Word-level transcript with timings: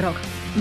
Rock, 0.00 0.16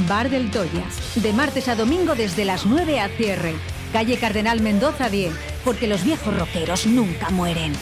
Bar 0.07 0.29
del 0.29 0.51
Toya, 0.51 0.85
de 1.15 1.33
martes 1.33 1.67
a 1.67 1.75
domingo 1.75 2.15
desde 2.15 2.45
las 2.45 2.65
9 2.65 2.99
a 2.99 3.09
cierre. 3.09 3.55
Calle 3.93 4.17
Cardenal 4.17 4.61
Mendoza 4.61 5.09
10, 5.09 5.33
porque 5.63 5.87
los 5.87 6.03
viejos 6.03 6.37
rockeros 6.37 6.85
nunca 6.85 7.29
mueren. 7.29 7.73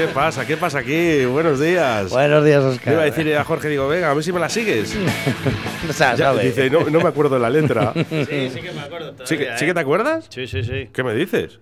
¿Qué 0.00 0.06
pasa? 0.08 0.46
¿Qué 0.46 0.56
pasa 0.56 0.78
aquí? 0.78 1.26
Buenos 1.26 1.60
días. 1.60 2.08
Buenos 2.08 2.42
días, 2.42 2.64
Oscar. 2.64 2.94
Iba 2.94 3.02
a 3.02 3.04
decir 3.04 3.36
a 3.36 3.44
Jorge, 3.44 3.68
digo, 3.68 3.86
venga, 3.86 4.10
a 4.10 4.14
ver 4.14 4.24
si 4.24 4.32
me 4.32 4.40
la 4.40 4.48
sigues. 4.48 4.96
O 5.90 5.92
sea, 5.92 6.14
Ya, 6.14 6.26
¿sabes? 6.26 6.44
dice, 6.56 6.70
no, 6.70 6.88
no 6.88 7.00
me 7.02 7.08
acuerdo 7.08 7.34
de 7.34 7.40
la 7.42 7.50
letra. 7.50 7.92
Sí, 8.10 8.50
sí 8.50 8.60
que 8.62 8.72
me 8.72 8.80
acuerdo 8.80 9.12
todavía. 9.12 9.26
¿Sí 9.26 9.36
que, 9.36 9.44
sí 9.58 9.64
que 9.66 9.70
¿eh? 9.72 9.74
te 9.74 9.80
acuerdas? 9.80 10.26
Sí, 10.30 10.46
sí, 10.46 10.62
sí. 10.62 10.88
¿Qué 10.90 11.02
me 11.02 11.14
dices? 11.14 11.60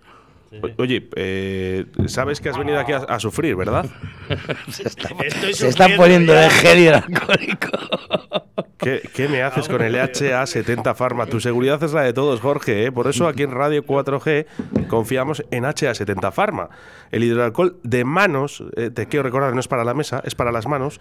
Oye, 0.78 1.06
eh, 1.16 1.84
sabes 2.06 2.40
que 2.40 2.48
has 2.48 2.56
venido 2.56 2.78
aquí 2.78 2.92
a, 2.92 2.98
a 2.98 3.20
sufrir, 3.20 3.56
¿verdad? 3.56 3.84
Se 4.70 4.88
está 5.68 5.88
poniendo 5.96 6.32
ya. 6.32 6.42
de 6.42 6.50
genio 6.50 6.90
el 6.90 6.94
alcohólico. 6.96 7.68
¿Qué, 8.78 9.02
qué 9.12 9.28
me 9.28 9.42
haces 9.42 9.68
con 9.68 9.82
el 9.82 9.96
HA70 9.96 10.94
Pharma? 10.94 11.26
Tu 11.26 11.40
seguridad 11.40 11.82
es 11.82 11.92
la 11.92 12.02
de 12.02 12.12
todos, 12.12 12.40
Jorge. 12.40 12.84
¿eh? 12.86 12.92
Por 12.92 13.08
eso 13.08 13.26
aquí 13.26 13.42
en 13.42 13.50
Radio 13.50 13.84
4G 13.84 14.46
confiamos 14.86 15.42
en 15.50 15.64
HA70 15.64 16.30
Pharma. 16.32 16.70
El 17.10 17.24
hidroalcohol 17.24 17.80
de 17.82 18.04
manos, 18.04 18.62
eh, 18.76 18.90
te 18.90 19.06
quiero 19.06 19.24
recordar, 19.24 19.52
no 19.52 19.58
es 19.58 19.66
para 19.66 19.82
la 19.82 19.94
mesa, 19.94 20.22
es 20.24 20.36
para 20.36 20.52
las 20.52 20.68
manos. 20.68 21.00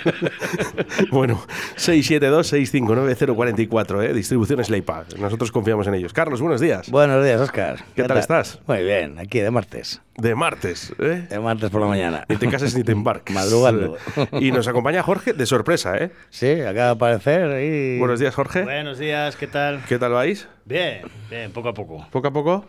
bueno, 1.12 1.40
672-659-044, 1.76 4.04
¿eh? 4.04 4.12
distribución 4.12 4.64
Slaypa. 4.64 5.04
Nosotros 5.18 5.52
confiamos 5.52 5.86
en 5.86 5.94
ellos. 5.94 6.12
Carlos, 6.12 6.40
buenos 6.40 6.60
días. 6.60 6.90
Buenos 6.90 7.24
días, 7.24 7.40
Oscar. 7.40 7.78
¿Qué 7.94 8.02
tal 8.04 8.18
estás? 8.18 8.57
Muy 8.66 8.82
bien, 8.82 9.18
aquí 9.18 9.40
de 9.40 9.50
martes. 9.50 10.00
De 10.16 10.34
martes, 10.34 10.92
¿eh? 10.98 11.26
De 11.30 11.40
martes 11.40 11.70
por 11.70 11.80
la 11.80 11.86
mañana. 11.86 12.24
Ni 12.28 12.36
te 12.36 12.48
cases 12.48 12.74
ni 12.74 12.82
te 12.82 12.92
embarques. 12.98 13.34
Madrugando. 13.34 13.96
Y 14.40 14.52
nos 14.52 14.68
acompaña 14.68 15.02
Jorge 15.02 15.32
de 15.32 15.46
sorpresa, 15.46 15.96
¿eh? 15.96 16.10
Sí, 16.30 16.50
acaba 16.60 16.86
de 16.86 16.90
aparecer 16.90 17.50
ahí. 17.50 17.98
Buenos 17.98 18.20
días, 18.20 18.34
Jorge. 18.34 18.62
Buenos 18.62 18.98
días, 18.98 19.36
¿qué 19.36 19.46
tal? 19.46 19.82
¿Qué 19.88 19.98
tal 19.98 20.12
vais? 20.12 20.48
Bien, 20.64 21.02
bien, 21.30 21.52
poco 21.52 21.68
a 21.68 21.74
poco. 21.74 22.06
Poco 22.10 22.28
a 22.28 22.32
poco. 22.32 22.64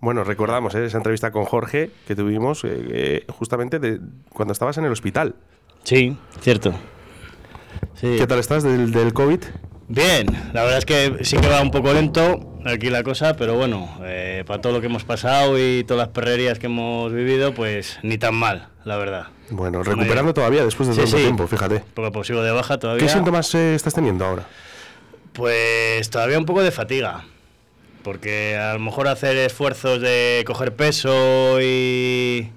Bueno, 0.00 0.24
recordamos 0.24 0.74
¿eh? 0.74 0.84
esa 0.84 0.96
entrevista 0.96 1.30
con 1.30 1.44
Jorge 1.44 1.90
que 2.08 2.16
tuvimos 2.16 2.64
eh, 2.64 2.68
eh, 2.90 3.24
justamente 3.28 3.78
de 3.78 4.00
cuando 4.30 4.52
estabas 4.52 4.76
en 4.78 4.84
el 4.84 4.92
hospital. 4.92 5.36
Sí, 5.84 6.16
cierto. 6.40 6.72
Sí. 7.94 8.16
¿Qué 8.18 8.26
tal 8.26 8.38
estás 8.40 8.62
del, 8.64 8.90
del 8.90 9.12
COVID? 9.12 9.40
Bien, 9.88 10.26
la 10.52 10.62
verdad 10.62 10.78
es 10.78 10.84
que 10.84 11.24
sí 11.24 11.36
que 11.36 11.48
va 11.48 11.60
un 11.60 11.70
poco 11.70 11.92
lento 11.92 12.60
aquí 12.64 12.88
la 12.90 13.02
cosa, 13.02 13.36
pero 13.36 13.54
bueno, 13.54 13.98
eh, 14.04 14.44
para 14.46 14.60
todo 14.60 14.72
lo 14.72 14.80
que 14.80 14.86
hemos 14.86 15.04
pasado 15.04 15.58
y 15.58 15.84
todas 15.84 16.06
las 16.06 16.14
perrerías 16.14 16.58
que 16.58 16.66
hemos 16.66 17.12
vivido, 17.12 17.52
pues 17.54 17.98
ni 18.02 18.18
tan 18.18 18.34
mal, 18.34 18.68
la 18.84 18.96
verdad. 18.96 19.26
Bueno, 19.50 19.82
recuperando 19.82 20.32
todavía 20.32 20.64
después 20.64 20.88
de 20.88 20.94
Sí, 20.94 21.00
tanto 21.00 21.16
sí. 21.16 21.22
tiempo, 21.24 21.46
fíjate. 21.46 21.76
A 21.76 22.10
poco 22.10 22.24
sigo 22.24 22.42
de 22.42 22.52
baja 22.52 22.78
todavía. 22.78 23.06
¿Qué 23.06 23.12
síntomas 23.12 23.54
eh, 23.54 23.74
estás 23.74 23.92
teniendo 23.94 24.24
ahora? 24.24 24.46
Pues 25.32 26.08
todavía 26.10 26.38
un 26.38 26.46
poco 26.46 26.62
de 26.62 26.70
fatiga. 26.70 27.24
Porque 28.02 28.56
a 28.56 28.72
lo 28.74 28.80
mejor 28.80 29.08
hacer 29.08 29.36
esfuerzos 29.36 30.00
de 30.00 30.42
coger 30.46 30.74
peso 30.74 31.60
y. 31.60 32.50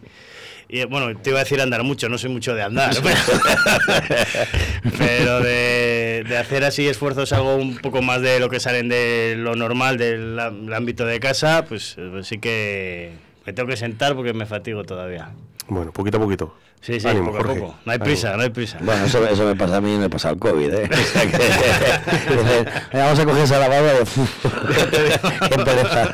y, 0.68 0.86
bueno, 0.86 1.16
te 1.20 1.30
iba 1.30 1.40
a 1.40 1.44
decir 1.44 1.62
andar 1.62 1.84
mucho, 1.84 2.10
no 2.10 2.18
soy 2.18 2.32
mucho 2.32 2.56
de 2.56 2.64
andar. 2.64 2.96
pero 3.04 3.16
pero 4.98 5.40
de, 5.42 5.85
de 6.24 6.38
hacer 6.38 6.64
así 6.64 6.88
esfuerzos 6.88 7.34
algo 7.34 7.56
un 7.56 7.78
poco 7.78 8.02
más 8.02 8.22
de 8.22 8.40
lo 8.40 8.50
que 8.50 8.60
salen 8.60 8.88
de 8.90 9.36
lo 9.38 9.56
normal 9.56 9.98
del 9.98 10.40
ámbito 10.74 11.06
de 11.06 11.20
casa, 11.20 11.66
pues, 11.68 11.96
pues 12.12 12.28
sí 12.28 12.38
que 12.40 13.12
me 13.46 13.54
tengo 13.54 13.68
que 13.70 13.78
sentar 13.78 14.16
porque 14.16 14.34
me 14.34 14.46
fatigo 14.46 14.84
todavía. 14.84 15.32
Bueno, 15.68 15.92
poquito 15.92 16.18
a 16.18 16.20
poquito. 16.20 16.56
Sí, 16.82 17.00
sí, 17.00 17.08
Ánimo, 17.08 17.28
poco 17.32 17.38
a 17.38 17.42
Jorge. 17.42 17.60
poco. 17.62 17.76
No 17.86 17.92
hay 17.92 17.96
Ánimo. 17.96 18.06
prisa, 18.06 18.38
no 18.38 18.44
hay 18.44 18.50
prisa. 18.52 18.78
Bueno, 18.82 19.06
eso, 19.06 19.28
eso 19.28 19.44
me 19.46 19.56
pasa 19.56 19.78
a 19.78 19.82
mí 19.82 19.96
y 19.96 19.98
me 19.98 20.08
pasa 20.10 20.30
el 20.30 20.38
COVID, 20.38 20.72
¿eh? 20.72 20.90
O 20.92 20.96
sea 20.96 21.22
que- 21.24 21.38
Dicen, 22.36 22.66
"Venga, 22.94 23.06
vamos 23.06 23.20
a 23.20 23.26
coger 23.26 23.44
esa 23.44 23.58
lavadora 23.60 23.94
de... 23.94 24.06
¡Qué 25.50 25.64
pereza! 25.64 26.12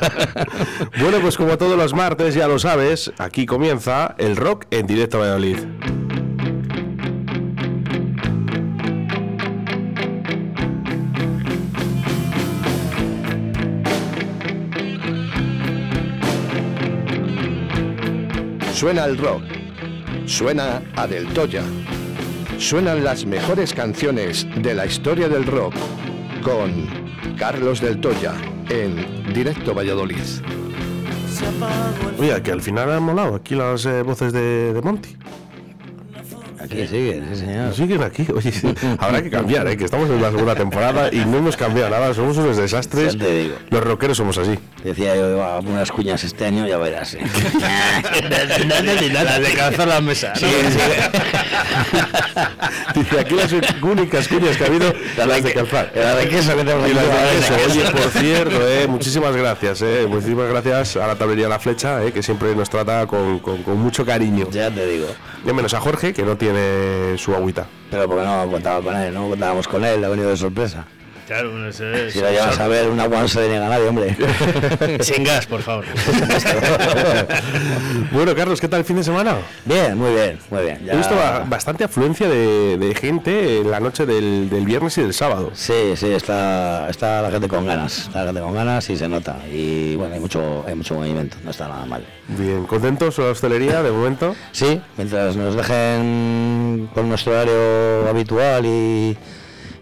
Bueno, 0.98 1.18
pues 1.20 1.36
como 1.36 1.58
todos 1.58 1.76
los 1.76 1.92
martes, 1.92 2.34
ya 2.34 2.48
lo 2.48 2.58
sabes, 2.58 3.12
aquí 3.18 3.44
comienza 3.44 4.14
el 4.16 4.36
rock 4.36 4.64
en 4.70 4.86
directo 4.86 5.18
a 5.18 5.20
Valladolid. 5.20 5.58
Suena 18.82 19.04
el 19.04 19.16
rock. 19.16 19.44
Suena 20.26 20.82
a 20.96 21.06
Del 21.06 21.32
Toya. 21.32 21.62
Suenan 22.58 23.04
las 23.04 23.24
mejores 23.24 23.72
canciones 23.72 24.44
de 24.60 24.74
la 24.74 24.86
historia 24.86 25.28
del 25.28 25.46
rock 25.46 25.72
con 26.42 26.88
Carlos 27.38 27.80
Del 27.80 28.00
Toya 28.00 28.34
en 28.70 29.32
Directo 29.32 29.72
Valladolid. 29.72 30.16
Oye, 32.18 32.42
que 32.42 32.50
al 32.50 32.60
final 32.60 32.90
han 32.90 33.04
molado 33.04 33.36
aquí 33.36 33.54
las 33.54 33.86
eh, 33.86 34.02
voces 34.02 34.32
de, 34.32 34.74
de 34.74 34.82
Monty. 34.82 35.16
Aquí 36.72 36.86
sigue, 36.86 37.22
sí, 37.30 37.36
señor. 37.36 37.74
Siguen 37.74 38.02
aquí. 38.02 38.26
Oye, 38.34 38.50
sí, 38.50 38.74
habrá 38.98 39.22
que 39.22 39.30
cambiar, 39.30 39.68
¿eh? 39.68 39.76
que 39.76 39.84
estamos 39.84 40.08
en 40.08 40.22
la 40.22 40.30
segunda 40.30 40.54
temporada 40.54 41.10
y 41.12 41.18
no 41.18 41.38
hemos 41.38 41.56
cambiado 41.56 41.90
nada. 41.90 42.14
Somos 42.14 42.36
unos 42.38 42.56
desastres. 42.56 43.12
Ya 43.14 43.24
te 43.26 43.42
digo. 43.42 43.56
Los 43.70 43.84
rockeros 43.84 44.16
somos 44.16 44.38
así. 44.38 44.58
Decía 44.82 45.14
yo, 45.14 45.60
unas 45.66 45.92
cuñas 45.92 46.24
este 46.24 46.46
año, 46.46 46.66
ya 46.66 46.78
verás. 46.78 47.14
¿eh? 47.14 47.20
Las 49.12 49.40
de 49.40 49.54
calzar 49.54 49.88
la 49.88 50.00
mesa. 50.00 50.32
¿no? 50.40 50.48
Dice, 52.94 53.20
aquí 53.20 53.34
las 53.34 53.52
únicas 53.82 54.28
cuñas 54.28 54.56
que 54.56 54.64
ha 54.64 54.66
habido 54.66 54.92
las 55.16 55.42
de 55.42 55.52
calzar. 55.52 55.92
La 55.94 56.14
de 56.16 56.28
queso 56.28 56.50
que 56.56 56.64
tenemos 56.64 56.88
Y 56.88 56.92
aquí. 56.92 57.00
La 57.00 57.64
Oye, 57.66 57.90
por 57.90 58.10
cierto, 58.20 58.68
eh, 58.68 58.86
muchísimas 58.88 59.34
gracias. 59.36 59.82
Eh, 59.82 60.06
muchísimas 60.08 60.48
gracias 60.48 60.96
a 60.96 61.06
la 61.06 61.14
tablería 61.16 61.48
La 61.48 61.58
Flecha, 61.58 62.02
eh, 62.04 62.12
que 62.12 62.22
siempre 62.22 62.54
nos 62.54 62.70
trata 62.70 63.06
con, 63.06 63.38
con- 63.40 63.62
con 63.62 63.78
mucho 63.78 64.04
cariño. 64.04 64.46
Ya 64.50 64.70
te 64.70 64.86
digo. 64.86 65.06
De 65.44 65.52
menos 65.52 65.74
a 65.74 65.80
Jorge, 65.80 66.12
que 66.12 66.22
no 66.22 66.36
tiene 66.36 67.16
su 67.18 67.34
agüita. 67.34 67.66
Pero 67.90 68.06
porque 68.08 68.24
no 68.24 68.46
contaba 68.50 68.80
con 68.82 68.96
él, 68.96 69.12
no 69.12 69.28
contábamos 69.28 69.68
con 69.68 69.84
él, 69.84 70.02
ha 70.04 70.08
venido 70.08 70.30
de 70.30 70.36
sorpresa. 70.36 70.84
Claro, 71.26 71.52
no 71.52 71.72
sé. 71.72 72.10
Si 72.10 72.20
la 72.20 72.30
llevas 72.30 72.58
a 72.58 72.68
ver, 72.68 72.88
una 72.90 73.06
guan 73.06 73.22
no 73.22 73.28
se 73.28 73.48
niega 73.48 73.66
a 73.66 73.70
nadie, 73.70 73.88
hombre. 73.88 74.16
Sin 75.00 75.24
gas, 75.24 75.46
por 75.46 75.62
favor. 75.62 75.84
Bueno, 78.12 78.34
Carlos, 78.34 78.60
¿qué 78.60 78.68
tal 78.68 78.80
el 78.80 78.84
fin 78.84 78.96
de 78.96 79.04
semana? 79.04 79.36
Bien, 79.64 79.96
muy 79.96 80.12
bien, 80.12 80.38
muy 80.50 80.62
bien. 80.62 80.78
He 80.90 80.96
visto 80.96 81.14
ba- 81.14 81.44
bastante 81.48 81.84
afluencia 81.84 82.28
de, 82.28 82.76
de 82.76 82.94
gente 82.94 83.58
en 83.60 83.70
la 83.70 83.80
noche 83.80 84.04
del, 84.06 84.50
del 84.50 84.64
viernes 84.64 84.98
y 84.98 85.02
del 85.02 85.14
sábado. 85.14 85.50
Sí, 85.54 85.94
sí, 85.96 86.08
está, 86.12 86.88
está 86.90 87.22
la 87.22 87.30
gente 87.30 87.48
con 87.48 87.64
ganas, 87.66 87.98
está 88.06 88.20
la 88.20 88.26
gente 88.26 88.40
con 88.40 88.54
ganas 88.54 88.88
y 88.90 88.96
se 88.96 89.08
nota. 89.08 89.38
Y 89.50 89.96
bueno, 89.96 90.14
hay 90.14 90.20
mucho, 90.20 90.64
hay 90.66 90.74
mucho 90.74 90.94
movimiento, 90.94 91.36
no 91.42 91.50
está 91.50 91.68
nada 91.68 91.86
mal. 91.86 92.04
Bien, 92.28 92.64
¿contentos 92.66 93.16
con 93.16 93.24
la 93.26 93.30
hostelería 93.30 93.82
de 93.82 93.90
momento? 93.90 94.34
Sí, 94.52 94.80
mientras 94.96 95.36
nos 95.36 95.54
dejen 95.56 96.88
con 96.94 97.08
nuestro 97.08 97.32
horario 97.32 98.08
habitual 98.08 98.66
y, 98.66 99.16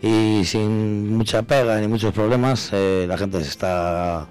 y 0.02 0.44
sin 0.44 1.16
mucha 1.16 1.42
pega 1.42 1.78
ni 1.80 1.88
muchos 1.88 2.12
problemas, 2.12 2.70
eh, 2.72 3.04
la 3.08 3.18
gente 3.18 3.42
se 3.42 3.50
está, 3.50 4.26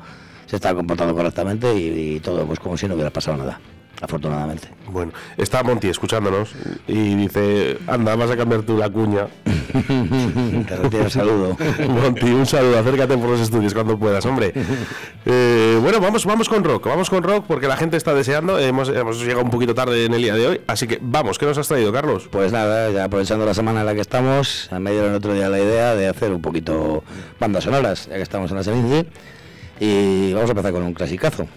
se 0.46 0.56
está 0.56 0.74
comportando 0.74 1.14
correctamente 1.14 1.78
y, 1.78 2.16
y 2.16 2.20
todo 2.20 2.46
pues 2.46 2.60
como 2.60 2.78
si 2.78 2.88
no 2.88 2.96
hubiera 2.96 3.12
pasado 3.12 3.38
nada, 3.38 3.60
afortunadamente. 4.02 4.70
Bueno, 4.88 5.12
está 5.38 5.64
Monty 5.64 5.90
escuchándonos 5.90 6.54
y 6.88 7.16
dice, 7.16 7.78
anda, 7.88 8.16
vas 8.16 8.32
a 8.32 8.38
cambiar 8.38 8.64
tú 8.64 8.78
la 8.78 8.90
cuña. 8.90 9.28
Te 10.68 10.76
retiro 10.76 11.04
el 11.04 11.12
saludo. 11.12 11.58
Monty, 11.90 12.28
un 12.28 12.46
saludo, 12.46 12.80
acércate 12.80 13.18
por 13.18 13.30
los 13.30 13.42
estudios 13.42 13.74
cuando 13.74 13.98
puedas, 13.98 14.26
hombre. 14.26 14.54
Eh, 15.26 15.78
bueno, 15.82 16.00
vamos, 16.00 16.26
vamos 16.26 16.50
con 16.50 16.64
rock, 16.64 16.88
vamos 16.88 17.10
con 17.10 17.22
rock 17.22 17.46
porque 17.46 17.68
la 17.68 17.76
gente 17.78 17.98
está 17.98 18.16
deseando. 18.16 18.58
Hemos, 18.58 18.90
hemos 18.90 19.20
llegado 19.20 19.44
un 19.44 19.52
poquito 19.52 19.76
tarde 19.76 20.06
en 20.06 20.14
el 20.14 20.22
día 20.22 20.34
de 20.34 20.48
hoy, 20.48 20.62
así 20.66 20.88
que 20.88 20.98
vamos, 21.02 21.38
¿qué 21.38 21.46
nos 21.46 21.58
has 21.58 21.68
traído, 21.68 21.92
Carlos? 21.92 22.30
Pues 22.32 22.52
nada, 22.52 22.90
ya 22.90 23.04
aprovechando 23.04 23.46
la 23.46 23.54
semana 23.54 23.82
en 23.82 23.86
la 23.86 23.94
que 23.94 24.02
estamos, 24.02 24.70
me 24.80 24.92
dieron 24.92 25.10
el 25.12 25.18
otro 25.18 25.34
día 25.34 25.50
la 25.50 25.60
idea 25.60 25.94
de 25.94 26.08
hacer 26.08 26.32
un 26.32 26.42
poquito 26.42 27.04
bandas 27.40 27.66
sonoras, 27.66 28.08
ya 28.08 28.16
que 28.16 28.22
estamos 28.24 28.50
en 28.50 28.58
la 28.58 28.64
Seminci. 28.64 29.08
Y 29.80 30.34
vamos 30.34 30.50
a 30.50 30.52
empezar 30.52 30.74
con 30.74 30.84
un 30.84 30.94
clasicazo. 30.94 31.48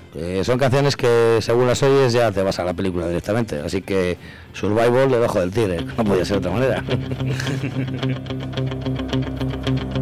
Son 0.45 0.59
canciones 0.59 0.97
que 0.97 1.39
según 1.41 1.67
las 1.67 1.83
oyes 1.83 2.13
ya 2.13 2.31
te 2.31 2.43
vas 2.43 2.59
a 2.59 2.65
la 2.65 2.75
película 2.75 3.09
directamente. 3.09 3.61
Así 3.61 3.83
que 3.83 4.17
Survival 4.53 5.11
debajo 5.11 5.41
del 5.41 5.51
tigre, 5.51 5.85
no 5.97 6.05
podía 6.05 6.25
ser 6.25 6.41
de 6.41 6.49
otra 6.49 6.61
manera. 6.61 6.85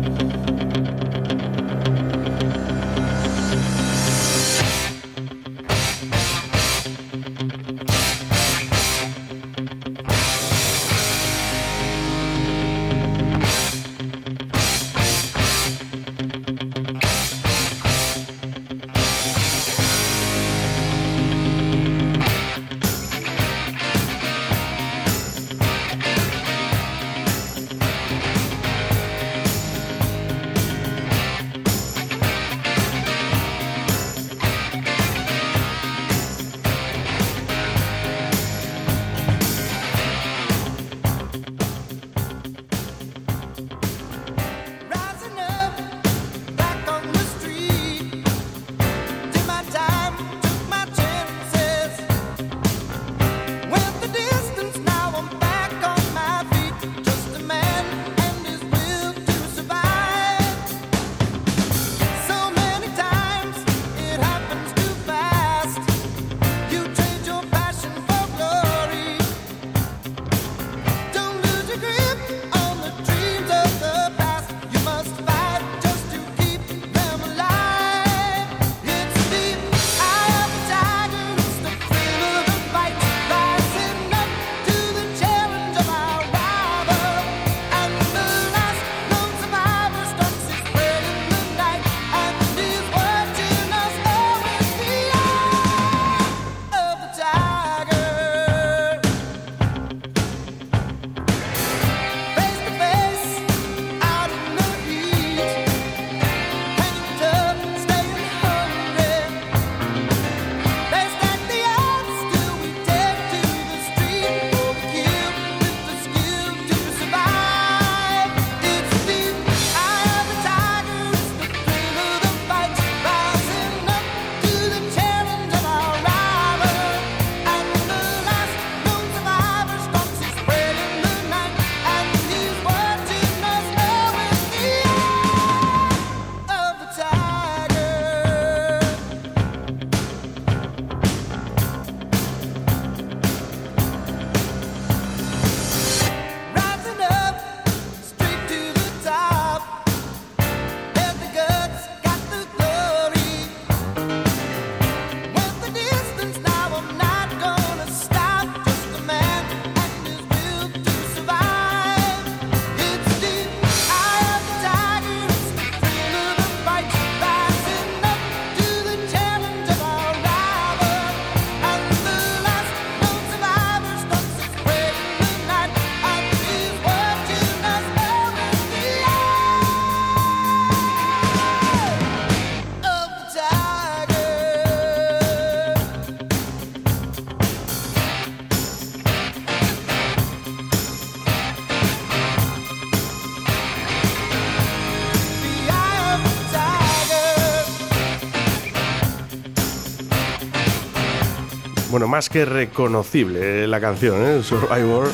Bueno, 202.01 202.13
más 202.13 202.31
que 202.31 202.47
reconocible 202.47 203.65
eh, 203.65 203.67
la 203.67 203.79
canción, 203.79 204.25
¿eh? 204.25 204.43
Survivor. 204.43 205.11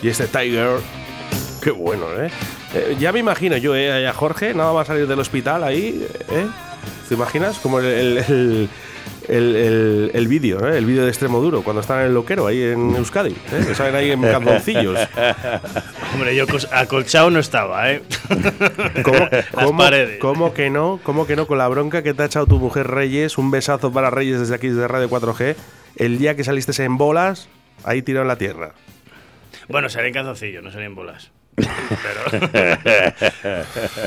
Y 0.00 0.08
este 0.08 0.28
Tiger, 0.28 0.78
qué 1.60 1.72
bueno, 1.72 2.06
¿eh? 2.16 2.30
Eh, 2.72 2.96
ya 3.00 3.10
me 3.10 3.18
imagino 3.18 3.56
yo, 3.56 3.74
¿eh? 3.74 4.06
A 4.06 4.12
Jorge, 4.12 4.54
nada 4.54 4.72
más 4.72 4.86
salir 4.86 5.08
del 5.08 5.18
hospital 5.18 5.64
ahí, 5.64 6.06
¿eh? 6.30 6.46
¿Te 7.08 7.14
imaginas? 7.16 7.58
Como 7.58 7.80
el, 7.80 8.68
el, 9.28 9.56
el, 9.56 10.10
el 10.14 10.28
vídeo, 10.28 10.66
¿eh? 10.68 10.76
el 10.78 10.84
vídeo 10.86 11.02
de 11.04 11.08
extremo 11.08 11.40
duro, 11.40 11.62
cuando 11.62 11.80
están 11.80 12.00
en 12.00 12.06
el 12.06 12.14
loquero 12.14 12.46
ahí 12.46 12.62
en 12.62 12.94
Euskadi, 12.96 13.30
¿eh? 13.32 13.64
que 13.66 13.74
salen 13.74 13.94
ahí 13.94 14.10
en 14.10 14.20
calzoncillos. 14.22 14.98
Hombre, 16.14 16.36
yo 16.36 16.46
acolchado 16.72 17.30
no 17.30 17.38
estaba, 17.40 17.90
¿eh? 17.92 18.02
¿Cómo, 19.02 19.18
Las 19.30 19.46
cómo- 19.52 19.78
paredes. 19.78 20.18
cómo 20.20 20.52
que 20.54 20.70
no? 20.70 21.00
¿Cómo 21.02 21.26
que 21.26 21.36
no? 21.36 21.46
Con 21.46 21.58
la 21.58 21.68
bronca 21.68 22.02
que 22.02 22.14
te 22.14 22.22
ha 22.22 22.26
echado 22.26 22.46
tu 22.46 22.58
mujer 22.58 22.86
Reyes, 22.88 23.38
un 23.38 23.50
besazo 23.50 23.92
para 23.92 24.10
Reyes 24.10 24.40
desde 24.40 24.54
aquí, 24.54 24.68
desde 24.68 24.86
Radio 24.88 25.08
4G. 25.08 25.56
El 25.96 26.18
día 26.18 26.34
que 26.36 26.44
saliste 26.44 26.82
en 26.84 26.96
bolas, 26.98 27.48
ahí 27.84 28.02
tirado 28.02 28.22
en 28.22 28.28
la 28.28 28.36
tierra. 28.36 28.72
Bueno, 29.68 29.88
salí 29.88 30.08
en 30.08 30.14
no 30.60 30.70
salí 30.70 30.84
en 30.84 30.94
bolas. 30.94 31.30
Pero, 31.56 31.68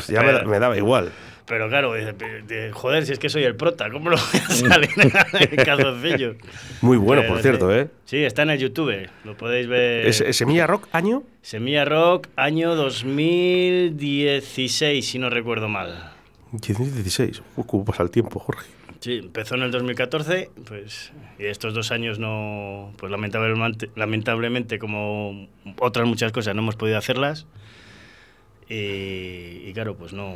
Ya 0.09 0.21
me, 0.21 0.31
da- 0.33 0.43
me 0.43 0.59
daba 0.59 0.77
igual. 0.77 1.11
Pero 1.47 1.69
claro, 1.69 1.93
de- 1.93 2.71
joder, 2.73 3.05
si 3.05 3.13
es 3.13 3.19
que 3.19 3.29
soy 3.29 3.43
el 3.43 3.55
prota, 3.55 3.89
¿cómo 3.89 4.09
lo 4.09 4.17
voy 4.17 4.39
a 4.39 4.49
salir 4.49 4.89
en 4.97 5.09
calzoncillo? 5.65 6.35
Muy 6.81 6.97
bueno, 6.97 7.21
Pero 7.23 7.33
por 7.33 7.41
cierto, 7.41 7.71
sí. 7.71 7.77
¿eh? 7.79 7.87
Sí, 8.05 8.17
está 8.23 8.43
en 8.43 8.49
el 8.51 8.59
YouTube, 8.59 9.07
lo 9.23 9.35
podéis 9.37 9.67
ver. 9.67 10.05
¿Es, 10.07 10.21
es 10.21 10.35
Semilla 10.37 10.67
Rock 10.67 10.87
año? 10.91 11.23
Semilla 11.41 11.85
Rock, 11.85 12.27
año 12.35 12.75
2016, 12.75 15.07
si 15.07 15.19
no 15.19 15.29
recuerdo 15.29 15.67
mal. 15.69 16.11
16. 16.51 17.41
Uy, 17.55 17.63
cómo 17.67 17.85
pasa 17.85 18.03
el 18.03 18.11
tiempo, 18.11 18.39
Jorge. 18.39 18.67
Sí, 18.99 19.17
empezó 19.17 19.55
en 19.55 19.61
el 19.61 19.71
2014, 19.71 20.49
pues, 20.65 21.11
y 21.37 21.45
estos 21.45 21.73
dos 21.73 21.91
años 21.91 22.17
no, 22.19 22.91
pues 22.97 23.11
lamentablemente, 23.11 23.89
lamentablemente 23.95 24.79
como 24.79 25.47
otras 25.79 26.07
muchas 26.07 26.31
cosas 26.31 26.55
no 26.55 26.61
hemos 26.63 26.75
podido 26.75 26.97
hacerlas. 26.97 27.45
Y, 28.69 29.63
y 29.65 29.71
claro, 29.73 29.95
pues 29.95 30.13
no. 30.13 30.35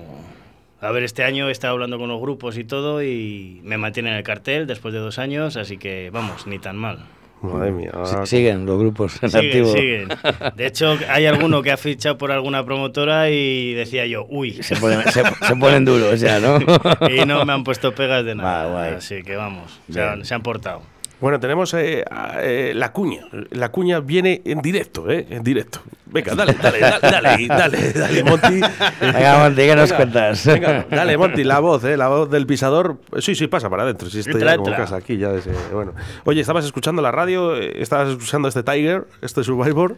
A 0.82 0.92
ver, 0.92 1.04
este 1.04 1.24
año 1.24 1.48
he 1.48 1.52
estado 1.52 1.74
hablando 1.74 2.00
con 2.00 2.10
los 2.10 2.20
grupos 2.20 2.58
y 2.58 2.64
todo 2.64 3.04
y 3.04 3.62
me 3.64 3.78
mantienen 3.78 4.14
en 4.14 4.18
el 4.18 4.24
cartel 4.24 4.66
después 4.66 4.94
de 4.94 5.00
dos 5.00 5.20
años, 5.20 5.56
así 5.56 5.78
que 5.78 6.10
vamos, 6.12 6.48
ni 6.48 6.58
tan 6.60 6.76
mal. 6.76 7.06
Madre 7.44 7.72
mía. 7.72 7.92
Siguen 8.26 8.66
los 8.68 8.80
grupos 8.80 9.22
en 9.24 9.30
Siguen, 9.32 9.46
activo. 9.48 9.72
siguen. 9.74 10.10
De 10.56 10.66
hecho, 10.68 10.96
hay 11.10 11.26
alguno 11.26 11.62
que 11.64 11.72
ha 11.72 11.78
fichado 11.78 12.18
por 12.18 12.32
alguna 12.32 12.64
promotora 12.66 13.30
y 13.32 13.74
decía 13.74 14.06
yo, 14.06 14.26
uy, 14.30 14.54
Se 14.62 14.76
ponen, 14.76 15.02
se, 15.12 15.24
se 15.24 15.56
ponen 15.56 15.84
duros 15.86 16.20
ya, 16.20 16.40
¿no? 16.40 16.60
y 17.10 17.26
no 17.26 17.44
me 17.46 17.54
han 17.54 17.64
puesto 17.64 17.94
pegas 17.96 18.24
de 18.26 18.36
nada. 18.36 18.96
Así 18.98 19.24
que 19.24 19.36
vamos, 19.36 19.80
se 19.90 20.00
Bien. 20.00 20.10
han, 20.14 20.26
se 20.26 20.34
han 20.36 20.42
portado. 20.44 20.82
Bueno, 21.22 21.40
tenemos 21.40 21.74
eh, 21.76 22.04
eh, 22.40 22.72
la 22.76 22.92
cuña. 22.92 23.22
La 23.52 23.70
cuña 23.70 24.00
viene 24.00 24.42
en 24.44 24.60
directo, 24.62 25.10
¿eh? 25.10 25.28
En 25.30 25.44
directo. 25.44 25.80
Venga, 26.08 26.34
dale, 26.36 26.54
dale, 26.62 26.80
dale, 26.80 27.00
dale, 27.00 27.48
dale, 27.48 27.94
dale, 27.94 28.24
Monty. 28.24 28.60
Venga, 29.00 29.38
Monty, 29.40 29.62
¿qué 29.62 29.76
nos 29.76 29.94
cuentas? 29.94 30.46
Venga, 30.48 30.86
dale, 30.90 31.18
Monty, 31.18 31.44
la 31.44 31.60
voz, 31.60 31.84
¿eh? 31.86 31.96
La 31.96 32.08
voz 32.10 32.30
del 32.30 32.46
pisador. 32.48 32.98
Sí, 33.20 33.36
sí, 33.36 33.46
pasa 33.48 33.70
para 33.70 33.84
adentro. 33.84 34.10
Sí, 34.10 34.20
estoy 34.20 34.34
Entra, 34.34 34.52
ya 34.52 34.58
como 34.58 34.68
en 34.70 34.74
entra. 34.74 34.86
casa 34.86 34.96
aquí 34.98 35.18
ya 35.18 35.30
desde- 35.30 35.54
Bueno. 35.72 35.94
Oye, 36.26 36.42
¿estabas 36.42 36.66
escuchando 36.66 37.02
la 37.02 37.12
radio? 37.12 37.56
Eh, 37.56 37.82
¿Estabas 37.82 38.10
escuchando 38.10 38.48
este 38.48 38.64
Tiger, 38.64 39.06
este 39.22 39.44
Survivor? 39.44 39.96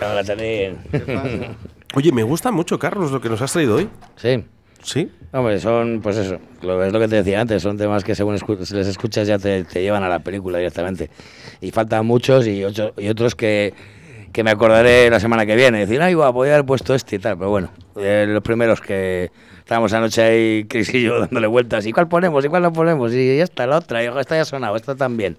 Hola, 0.00 0.24
Charín. 0.24 0.76
Oye, 1.94 2.10
me 2.12 2.24
gusta 2.24 2.50
mucho, 2.50 2.78
Carlos, 2.78 3.10
lo 3.12 3.20
que 3.20 3.28
nos 3.28 3.40
has 3.42 3.52
traído 3.52 3.76
hoy. 3.76 3.88
Sí. 4.16 4.44
¿Sí? 4.82 5.10
Hombre, 5.32 5.60
son, 5.60 6.00
pues 6.02 6.16
eso, 6.16 6.38
lo, 6.62 6.82
es 6.84 6.92
lo 6.92 6.98
que 7.00 7.08
te 7.08 7.16
decía 7.16 7.40
antes, 7.40 7.62
son 7.62 7.78
temas 7.78 8.02
que 8.04 8.14
según 8.14 8.36
escu- 8.36 8.58
les 8.58 8.86
escuchas 8.86 9.26
ya 9.28 9.38
te, 9.38 9.64
te 9.64 9.80
llevan 9.82 10.02
a 10.02 10.08
la 10.08 10.18
película 10.18 10.58
directamente. 10.58 11.08
Y 11.60 11.70
faltan 11.70 12.04
muchos 12.04 12.46
y, 12.46 12.64
ocho- 12.64 12.92
y 12.98 13.08
otros 13.08 13.34
que, 13.34 13.72
que 14.32 14.42
me 14.44 14.50
acordaré 14.50 15.08
la 15.08 15.20
semana 15.20 15.46
que 15.46 15.54
viene. 15.56 15.78
Decir, 15.80 16.02
ay, 16.02 16.14
voy 16.14 16.48
a 16.48 16.54
haber 16.54 16.66
puesto 16.66 16.94
este 16.94 17.16
y 17.16 17.18
tal. 17.20 17.38
Pero 17.38 17.50
bueno, 17.50 17.70
eh, 17.96 18.26
los 18.28 18.42
primeros 18.42 18.80
que 18.80 19.30
estábamos 19.60 19.92
anoche 19.92 20.22
ahí, 20.22 20.64
Chris 20.68 20.92
y 20.94 21.02
yo, 21.02 21.20
dándole 21.20 21.46
vueltas. 21.46 21.86
¿Y 21.86 21.92
cuál 21.92 22.08
ponemos? 22.08 22.44
¿Y 22.44 22.48
cuál 22.48 22.62
no 22.62 22.72
ponemos? 22.72 23.14
Y 23.14 23.36
ya 23.38 23.44
está 23.44 23.66
la 23.66 23.78
otra. 23.78 24.02
Y 24.02 24.08
esta 24.08 24.34
ya 24.34 24.42
ha 24.42 24.44
sonado, 24.44 24.74
esta 24.76 24.96
también. 24.96 25.36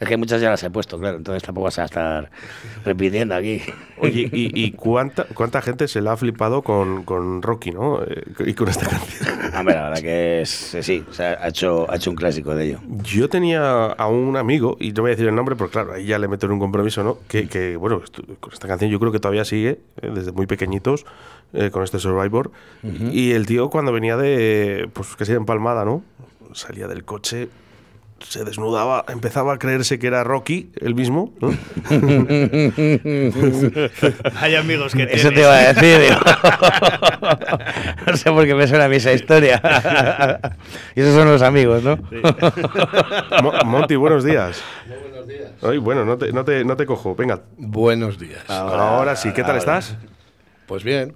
Es 0.00 0.08
que 0.08 0.16
muchas 0.16 0.40
ya 0.40 0.48
las 0.48 0.62
he 0.62 0.70
puesto, 0.70 0.98
claro. 0.98 1.18
Entonces 1.18 1.42
tampoco 1.42 1.66
vas 1.66 1.78
a 1.78 1.84
estar 1.84 2.30
repitiendo 2.86 3.34
aquí. 3.34 3.60
Oye, 3.98 4.30
¿y, 4.32 4.64
y 4.64 4.72
cuánta, 4.76 5.26
cuánta 5.34 5.60
gente 5.60 5.86
se 5.88 6.00
la 6.00 6.12
ha 6.12 6.16
flipado 6.16 6.62
con, 6.62 7.04
con 7.04 7.42
Rocky, 7.42 7.70
¿no? 7.70 8.02
Eh, 8.02 8.22
y 8.46 8.54
con 8.54 8.68
esta 8.68 8.88
canción. 8.88 9.28
Hombre, 9.54 9.74
la 9.74 9.82
verdad 9.90 10.00
que 10.02 10.40
es, 10.40 10.48
sí, 10.80 11.04
o 11.08 11.12
sea, 11.12 11.38
ha, 11.42 11.48
hecho, 11.48 11.90
ha 11.90 11.96
hecho 11.96 12.08
un 12.10 12.16
clásico 12.16 12.54
de 12.54 12.64
ello. 12.68 12.78
Yo 13.02 13.28
tenía 13.28 13.86
a 13.92 14.06
un 14.08 14.38
amigo, 14.38 14.78
y 14.80 14.92
no 14.92 15.02
voy 15.02 15.10
a 15.10 15.12
decir 15.14 15.28
el 15.28 15.34
nombre, 15.34 15.54
porque 15.54 15.72
claro, 15.72 15.92
ahí 15.92 16.06
ya 16.06 16.18
le 16.18 16.28
meto 16.28 16.46
en 16.46 16.52
un 16.52 16.60
compromiso, 16.60 17.04
¿no? 17.04 17.18
Que, 17.28 17.46
que, 17.46 17.76
bueno, 17.76 18.00
esto- 18.02 18.22
con 18.40 18.54
esta 18.54 18.66
canción 18.68 18.90
yo 18.90 18.98
creo 19.00 19.12
que 19.12 19.20
todavía 19.20 19.44
sigue, 19.44 19.80
eh, 20.00 20.10
desde 20.14 20.32
muy 20.32 20.46
pequeñitos, 20.46 21.04
eh, 21.52 21.70
con 21.70 21.82
este 21.84 21.98
Survivor. 21.98 22.50
Y 22.82 23.32
el 23.32 23.44
tío 23.44 23.68
cuando 23.68 23.92
venía 23.92 24.16
de, 24.16 24.88
pues 24.94 25.14
que 25.16 25.26
se 25.26 25.34
empalmada, 25.34 25.84
¿no? 25.84 26.02
Salía 26.54 26.88
del 26.88 27.04
coche, 27.04 27.48
se 28.20 28.44
desnudaba, 28.44 29.04
empezaba 29.08 29.54
a 29.54 29.58
creerse 29.58 29.98
que 29.98 30.06
era 30.06 30.22
Rocky, 30.24 30.70
el 30.80 30.94
mismo, 30.94 31.34
¿no? 31.40 31.48
Hay 34.36 34.54
amigos 34.56 34.94
que 34.94 35.04
Eso 35.04 35.30
te 35.30 35.40
iba 35.40 35.54
a 35.54 35.72
decir, 35.72 35.98
digo. 36.00 36.16
no 38.06 38.16
sé 38.16 38.30
por 38.30 38.44
qué 38.46 38.54
me 38.54 38.66
suena 38.68 38.84
a 38.84 38.88
mí 38.88 38.96
esa 38.96 39.12
historia. 39.12 39.60
y 40.94 41.00
esos 41.00 41.14
son 41.14 41.28
los 41.28 41.42
amigos, 41.42 41.82
¿no? 41.82 41.98
Mo- 43.42 43.52
Monty, 43.64 43.96
buenos 43.96 44.24
días. 44.24 44.62
buenos 44.86 45.26
días. 45.26 45.50
Ay, 45.62 45.78
bueno, 45.78 46.04
no 46.04 46.16
te, 46.18 46.32
no, 46.32 46.44
te, 46.44 46.64
no 46.64 46.76
te 46.76 46.86
cojo. 46.86 47.14
Venga, 47.14 47.40
Buenos 47.56 48.18
días. 48.18 48.48
ahora, 48.48 49.16
sí. 49.16 49.32
¿Qué 49.32 49.42
tal 49.42 49.56
estás? 49.56 49.96
Pues 50.66 50.84
bien. 50.84 51.14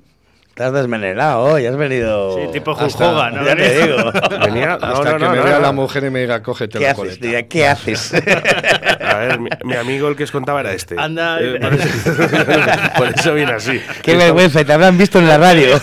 Estás 0.54 0.73
desmenelado 0.73 1.40
hoy, 1.40 1.66
has 1.66 1.76
venido. 1.76 2.37
Sí, 2.38 2.52
tipo 2.52 2.70
Hasta- 2.78 3.11
Hogan, 3.11 3.34
¿no? 3.34 3.44
Ya 3.44 3.56
te 3.56 3.87
digo. 3.87 4.12
Venía, 4.44 4.66
no, 4.80 4.87
Hasta 4.87 4.88
no, 5.11 5.16
que 5.18 5.25
no, 5.25 5.30
me 5.30 5.37
no, 5.38 5.42
vea 5.42 5.54
no. 5.56 5.61
la 5.62 5.73
mujer 5.73 6.04
y 6.04 6.11
me 6.11 6.20
diga, 6.20 6.44
cógete 6.44 6.78
¿Qué 6.78 6.84
la 6.84 6.90
haces? 6.92 6.96
coleta. 7.00 7.18
Diría, 7.20 7.49
¿qué 7.49 7.66
haces? 7.66 8.14
A 9.04 9.14
ver, 9.16 9.40
mi, 9.40 9.50
mi 9.64 9.75
amigo 9.75 10.06
el 10.06 10.14
que 10.14 10.23
os 10.23 10.30
contaba 10.30 10.61
era 10.61 10.73
este. 10.73 10.94
Anda. 10.96 11.40
Eh, 11.40 11.58
por, 11.61 11.75
eso, 11.75 11.88
por 12.96 13.08
eso 13.08 13.34
viene 13.34 13.50
así. 13.52 13.82
Qué 14.00 14.14
vergüenza, 14.14 14.61
y 14.61 14.64
te 14.64 14.73
habrán 14.73 14.96
visto 14.96 15.18
en 15.18 15.26
la 15.26 15.38
radio. 15.38 15.66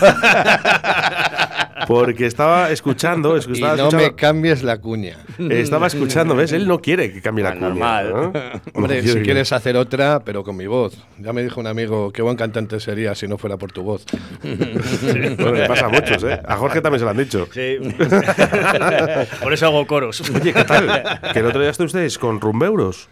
Porque 1.87 2.25
estaba 2.25 2.71
escuchando, 2.71 3.35
Y 3.35 3.39
estaba, 3.39 3.75
no 3.75 3.83
escuchando 3.87 3.97
me 3.97 4.15
cambies 4.15 4.63
la 4.63 4.77
cuña. 4.79 5.17
estaba 5.49 5.87
escuchando, 5.87 6.35
¿ves? 6.35 6.51
Él 6.51 6.67
no 6.67 6.79
quiere 6.79 7.11
que 7.11 7.21
cambie 7.21 7.43
la 7.43 7.51
Ah, 7.51 7.53
cuña. 7.53 7.67
normal. 7.69 8.09
¿no? 8.13 8.33
Hombre, 8.73 9.01
si 9.03 9.19
quieres 9.21 9.51
hacer 9.51 9.75
otra, 9.77 10.21
pero 10.23 10.43
con 10.43 10.55
mi 10.57 10.67
voz. 10.67 10.97
Ya 11.19 11.33
me 11.33 11.43
dijo 11.43 11.59
un 11.59 11.67
amigo, 11.67 12.11
qué 12.11 12.21
buen 12.21 12.35
cantante 12.37 12.79
sería 12.79 13.15
si 13.15 13.27
no 13.27 13.37
fuera 13.37 13.57
por 13.57 13.71
tu 13.71 13.83
voz. 13.83 14.05
Bueno, 14.41 15.51
le 15.53 15.67
pasa 15.67 15.85
a 15.85 15.89
muchos, 15.89 16.23
¿eh? 16.23 16.39
A 16.45 16.55
Jorge 16.57 16.81
también 16.81 16.99
se 16.99 17.05
lo 17.05 17.11
han 17.11 17.17
dicho. 17.17 17.47
Sí. 17.51 17.77
Por 19.41 19.53
eso 19.53 19.65
hago 19.67 19.85
coros. 19.87 20.21
Oye, 20.29 20.53
¿qué 20.53 20.63
tal? 20.63 21.19
Que 21.33 21.39
el 21.39 21.45
otro 21.45 21.61
día 21.61 21.69
estuvisteis 21.71 22.17
con 22.17 22.39
Rumbeuros. 22.41 23.09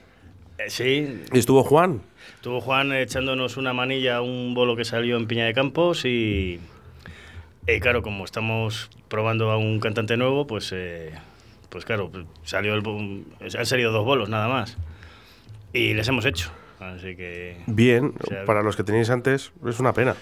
Eh, 0.58 0.64
Sí, 0.68 1.24
Y 1.32 1.40
estuvo 1.40 1.64
Juan. 1.64 2.02
Estuvo 2.36 2.62
Juan 2.62 2.92
echándonos 2.94 3.58
una 3.58 3.74
manilla 3.74 4.18
a 4.18 4.22
un 4.22 4.54
bolo 4.54 4.76
que 4.76 4.86
salió 4.86 5.18
en 5.18 5.26
Piña 5.28 5.46
de 5.46 5.54
Campos 5.54 6.06
y, 6.06 6.60
y 7.68 7.80
claro, 7.80 8.02
como 8.02 8.26
estamos 8.26 8.90
probando 9.08 9.52
a 9.52 9.58
un 9.58 9.80
cantante 9.80 10.18
nuevo, 10.18 10.48
pues, 10.48 10.72
eh, 10.74 11.12
pues 11.70 11.86
claro, 11.86 12.10
pues 12.12 12.26
salió 12.44 12.74
el, 12.74 12.82
bo- 12.82 13.00
han 13.00 13.66
salido 13.66 13.92
dos 13.92 14.06
bolos 14.06 14.30
nada 14.30 14.48
más 14.48 14.78
y 15.74 15.94
les 15.94 16.08
hemos 16.08 16.26
hecho. 16.26 16.52
Así 16.80 17.16
que, 17.16 17.58
Bien, 17.68 18.14
O 18.24 18.28
sea, 18.28 18.46
para 18.46 18.64
los 18.64 18.76
que 18.76 18.84
teníais 18.84 19.10
antes, 19.10 19.52
es 19.68 19.80
una 19.80 19.94
pena. 19.94 20.16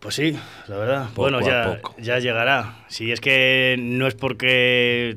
pues 0.00 0.14
sí, 0.14 0.38
la 0.68 0.76
verdad. 0.76 1.06
Poco 1.08 1.22
bueno, 1.22 1.38
a 1.38 1.42
ya, 1.42 1.80
ya 1.98 2.18
llegará. 2.18 2.84
Si 2.88 3.10
es 3.10 3.20
que 3.20 3.76
no 3.78 4.06
es 4.06 4.14
porque 4.14 5.16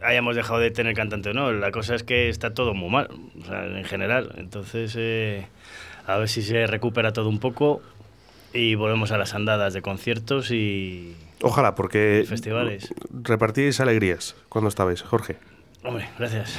hayamos 0.00 0.36
dejado 0.36 0.60
de 0.60 0.70
tener 0.70 0.94
cantante 0.94 1.30
o 1.30 1.34
no, 1.34 1.52
la 1.52 1.72
cosa 1.72 1.94
es 1.96 2.04
que 2.04 2.28
está 2.28 2.54
todo 2.54 2.72
muy 2.72 2.88
mal, 2.88 3.08
o 3.42 3.44
sea, 3.44 3.66
en 3.66 3.84
general. 3.84 4.32
Entonces, 4.38 4.94
eh, 4.96 5.46
a 6.06 6.16
ver 6.18 6.28
si 6.28 6.42
se 6.42 6.66
recupera 6.68 7.12
todo 7.12 7.28
un 7.28 7.40
poco 7.40 7.82
y 8.56 8.74
volvemos 8.74 9.12
a 9.12 9.18
las 9.18 9.34
andadas 9.34 9.74
de 9.74 9.82
conciertos 9.82 10.50
y... 10.50 11.14
Ojalá, 11.42 11.74
porque 11.74 12.24
Festivales. 12.26 12.94
repartíais 13.22 13.78
alegrías 13.80 14.34
cuando 14.48 14.68
estabais, 14.68 15.02
Jorge. 15.02 15.36
Hombre, 15.84 16.08
gracias. 16.18 16.58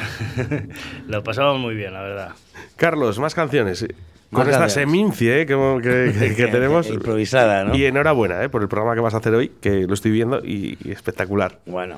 Lo 1.08 1.24
pasamos 1.24 1.60
muy 1.60 1.76
bien, 1.76 1.94
la 1.94 2.02
verdad. 2.02 2.32
Carlos, 2.76 3.20
más 3.20 3.36
canciones. 3.36 3.86
Con 4.32 4.50
esta 4.50 4.68
semincie 4.68 5.42
¿eh? 5.42 5.46
que, 5.46 5.56
que- 5.82 6.14
que- 6.20 6.36
que 6.36 6.48
tenemos. 6.52 6.90
Improvisada, 6.90 7.64
¿no? 7.64 7.76
Y 7.76 7.86
enhorabuena 7.86 8.44
¿eh? 8.44 8.50
por 8.50 8.62
el 8.62 8.68
programa 8.68 8.94
que 8.94 9.00
vas 9.02 9.14
a 9.14 9.18
hacer 9.18 9.34
hoy, 9.34 9.52
que 9.62 9.88
lo 9.88 9.94
estoy 9.94 10.12
viendo 10.12 10.40
y, 10.44 10.78
y 10.84 10.92
espectacular. 10.92 11.60
Bueno, 11.66 11.96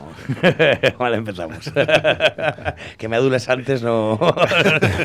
vale, 0.99 1.17
empezamos. 1.17 1.71
que 2.97 3.07
me 3.07 3.15
adules 3.15 3.49
antes 3.49 3.81
no, 3.81 4.19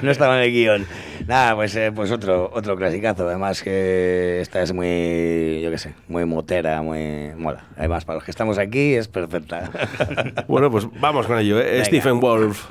no 0.03 0.11
estaba 0.11 0.37
en 0.39 0.45
el 0.45 0.53
guion. 0.53 0.87
Nada, 1.27 1.55
pues, 1.57 1.75
eh, 1.77 1.93
pues 1.95 2.11
otro, 2.11 2.51
otro 2.53 2.77
clasicazo. 2.77 3.27
Además 3.27 3.63
que 3.63 4.41
esta 4.43 4.61
es 4.63 4.73
muy, 4.75 5.61
yo 5.63 5.71
qué 5.71 5.79
sé, 5.79 5.95
muy 6.09 6.27
motera, 6.27 6.83
muy 6.83 7.31
mola. 7.37 7.65
Además, 7.79 8.05
para 8.05 8.17
los 8.17 8.25
que 8.25 8.31
estamos 8.33 8.59
aquí 8.59 8.95
es 8.95 9.09
perfecta. 9.09 9.71
Bueno, 10.47 10.71
pues 10.71 10.87
vamos 11.01 11.27
con 11.27 11.39
ello. 11.39 11.59
¿eh? 11.59 11.83
Stephen 11.87 12.21
Wolf. 12.21 12.71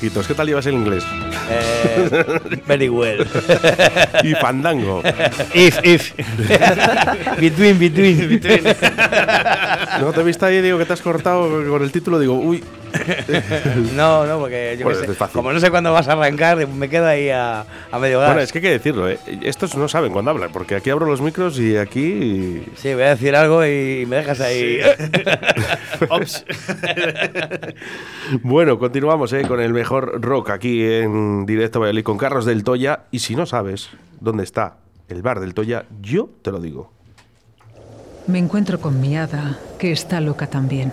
Ojitos. 0.00 0.26
¿Qué 0.26 0.34
tal 0.34 0.46
llevas 0.46 0.64
el 0.66 0.74
inglés? 0.74 1.04
Eh, 1.50 2.62
very 2.66 2.88
well. 2.88 3.26
Y 4.22 4.34
fandango. 4.34 5.02
If, 5.54 5.78
if. 5.84 6.12
between, 7.38 7.78
between. 7.78 8.30
No 10.00 10.12
te 10.12 10.20
he 10.20 10.24
visto 10.24 10.46
ahí, 10.46 10.60
digo 10.62 10.78
que 10.78 10.86
te 10.86 10.92
has 10.94 11.02
cortado 11.02 11.48
con 11.68 11.82
el 11.82 11.92
título. 11.92 12.18
Digo, 12.18 12.34
uy, 12.34 12.62
No, 13.94 14.26
no, 14.26 14.38
porque 14.38 14.76
yo 14.78 14.84
Bueno, 14.84 15.00
sé, 15.00 15.10
es 15.10 15.16
fácil. 15.16 15.34
como 15.36 15.52
no 15.52 15.60
sé 15.60 15.70
cuándo 15.70 15.92
vas 15.92 16.08
a 16.08 16.12
arrancar, 16.12 16.66
me 16.68 16.88
quedo 16.88 17.06
ahí 17.06 17.28
a, 17.30 17.64
a 17.90 17.98
medio 17.98 18.20
gas. 18.20 18.28
Bueno, 18.30 18.40
es 18.42 18.52
que 18.52 18.58
hay 18.58 18.62
que 18.62 18.70
decirlo, 18.70 19.08
¿eh? 19.08 19.18
Estos 19.42 19.76
no 19.76 19.88
saben 19.88 20.12
cuándo 20.12 20.30
hablan, 20.30 20.50
porque 20.52 20.74
aquí 20.76 20.90
abro 20.90 21.06
los 21.06 21.20
micros 21.20 21.58
y 21.58 21.76
aquí. 21.76 22.64
Sí, 22.76 22.94
voy 22.94 23.02
a 23.04 23.10
decir 23.10 23.34
algo 23.36 23.64
y 23.64 24.04
me 24.06 24.16
dejas 24.16 24.40
ahí. 24.40 24.80
Ops. 26.08 26.44
Bueno, 28.42 28.78
continuamos 28.78 29.32
¿eh? 29.32 29.42
con 29.46 29.60
el 29.60 29.72
mejor 29.72 30.20
rock 30.22 30.50
aquí 30.50 30.84
en 30.84 31.46
directo 31.46 31.80
Valladolid 31.80 32.04
con 32.04 32.18
Carlos 32.18 32.44
del 32.44 32.64
Toya. 32.64 33.04
Y 33.10 33.18
si 33.20 33.34
no 33.34 33.46
sabes 33.46 33.90
dónde 34.20 34.44
está 34.44 34.76
el 35.08 35.22
bar 35.22 35.40
del 35.40 35.54
Toya, 35.54 35.84
yo 36.00 36.28
te 36.42 36.50
lo 36.52 36.60
digo. 36.60 36.92
Me 38.26 38.38
encuentro 38.38 38.80
con 38.80 39.00
mi 39.00 39.16
hada, 39.16 39.58
que 39.78 39.90
está 39.92 40.20
loca 40.20 40.46
también. 40.46 40.92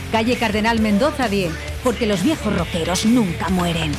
Calle 0.11 0.35
Cardenal 0.37 0.79
Mendoza 0.81 1.27
10. 1.29 1.51
Porque 1.83 2.05
los 2.05 2.21
viejos 2.23 2.55
rockeros 2.55 3.05
nunca 3.05 3.49
mueren. 3.49 3.91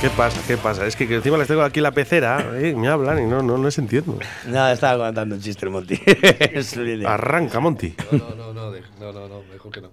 ¿Qué 0.00 0.10
pasa? 0.10 0.40
¿Qué 0.46 0.56
pasa? 0.56 0.86
Es 0.86 0.96
que, 0.96 1.06
que 1.06 1.16
encima 1.16 1.38
les 1.38 1.46
tengo 1.46 1.62
aquí 1.62 1.80
la 1.80 1.92
pecera, 1.92 2.44
¿eh? 2.54 2.74
me 2.76 2.88
hablan 2.88 3.22
y 3.22 3.26
no, 3.26 3.42
no 3.42 3.62
les 3.62 3.78
entiendo. 3.78 4.18
no, 4.48 4.68
estaba 4.68 5.06
contando 5.06 5.36
un 5.36 5.40
chiste, 5.40 5.68
Monty. 5.68 6.00
Arranca, 7.06 7.60
Monty. 7.60 7.94
No, 8.10 8.34
no, 8.34 8.52
no, 8.52 8.70
de- 8.72 8.82
no, 8.98 9.12
no, 9.12 9.28
no, 9.28 9.42
mejor 9.52 9.70
que 9.70 9.80
no. 9.82 9.90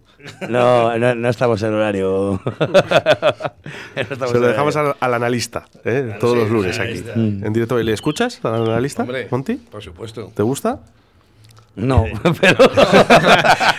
no, 0.50 0.98
no, 0.98 1.14
no 1.14 1.30
estamos 1.30 1.62
en 1.62 1.74
horario. 1.74 2.42
No 3.96 4.02
estamos 4.02 4.32
Se 4.32 4.40
lo 4.40 4.48
dejamos 4.48 4.76
al, 4.78 4.96
al 5.00 5.14
analista, 5.14 5.66
¿eh? 5.86 6.16
todos 6.20 6.36
los 6.38 6.50
lunes 6.50 6.80
aquí. 6.80 7.04
En 7.16 7.52
directo. 7.54 7.78
¿Le 7.78 7.94
escuchas 7.94 8.40
al 8.44 8.68
analista, 8.68 9.04
Hombre, 9.04 9.28
Monty? 9.30 9.56
por 9.56 9.84
supuesto. 9.84 10.32
¿Te 10.34 10.42
gusta? 10.42 10.80
No, 11.76 12.06
pero. 12.42 12.58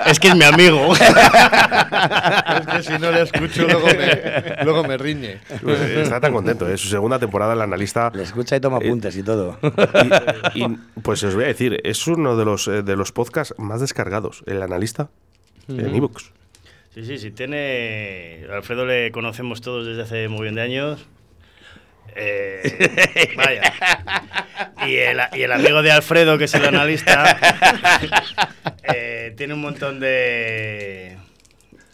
es 0.06 0.18
que 0.18 0.28
es 0.28 0.36
mi 0.36 0.44
amigo. 0.44 0.94
es 0.96 2.66
que 2.66 2.82
si 2.82 2.98
no 2.98 3.10
le 3.10 3.22
escucho, 3.22 3.66
luego 3.66 3.86
me, 3.86 4.64
luego 4.64 4.84
me 4.84 4.96
riñe. 4.96 5.40
Pues, 5.62 5.80
Está 5.80 6.20
tan 6.20 6.32
contento, 6.32 6.68
¿eh? 6.68 6.78
Su 6.78 6.88
segunda 6.88 7.18
temporada 7.18 7.52
el 7.52 7.60
analista. 7.60 8.10
Le 8.14 8.22
escucha 8.22 8.56
y 8.56 8.60
toma 8.60 8.78
apuntes 8.78 9.16
y 9.16 9.22
todo. 9.22 9.58
Y, 10.54 10.62
y, 10.64 10.78
pues 11.02 11.22
os 11.24 11.34
voy 11.34 11.44
a 11.44 11.48
decir, 11.48 11.80
es 11.84 12.06
uno 12.06 12.36
de 12.36 12.44
los, 12.44 12.68
eh, 12.68 12.82
de 12.82 12.96
los 12.96 13.12
podcasts 13.12 13.54
más 13.58 13.80
descargados, 13.80 14.42
el 14.46 14.62
analista, 14.62 15.10
en 15.68 15.94
ebooks. 15.94 16.32
Sí, 16.94 17.04
sí, 17.04 17.18
sí, 17.18 17.30
tiene. 17.30 18.46
Alfredo 18.52 18.84
le 18.84 19.12
conocemos 19.12 19.60
todos 19.60 19.86
desde 19.86 20.02
hace 20.02 20.28
muy 20.28 20.42
bien 20.42 20.54
de 20.54 20.62
años. 20.62 21.06
Eh, 22.16 23.32
vaya. 23.36 23.72
Y 24.86 24.96
el, 24.96 25.20
y 25.34 25.42
el 25.42 25.52
amigo 25.52 25.82
de 25.82 25.92
Alfredo, 25.92 26.36
que 26.38 26.44
es 26.44 26.54
el 26.54 26.64
analista, 26.66 27.36
eh, 28.82 29.34
tiene 29.36 29.54
un 29.54 29.60
montón 29.60 30.00
de, 30.00 31.16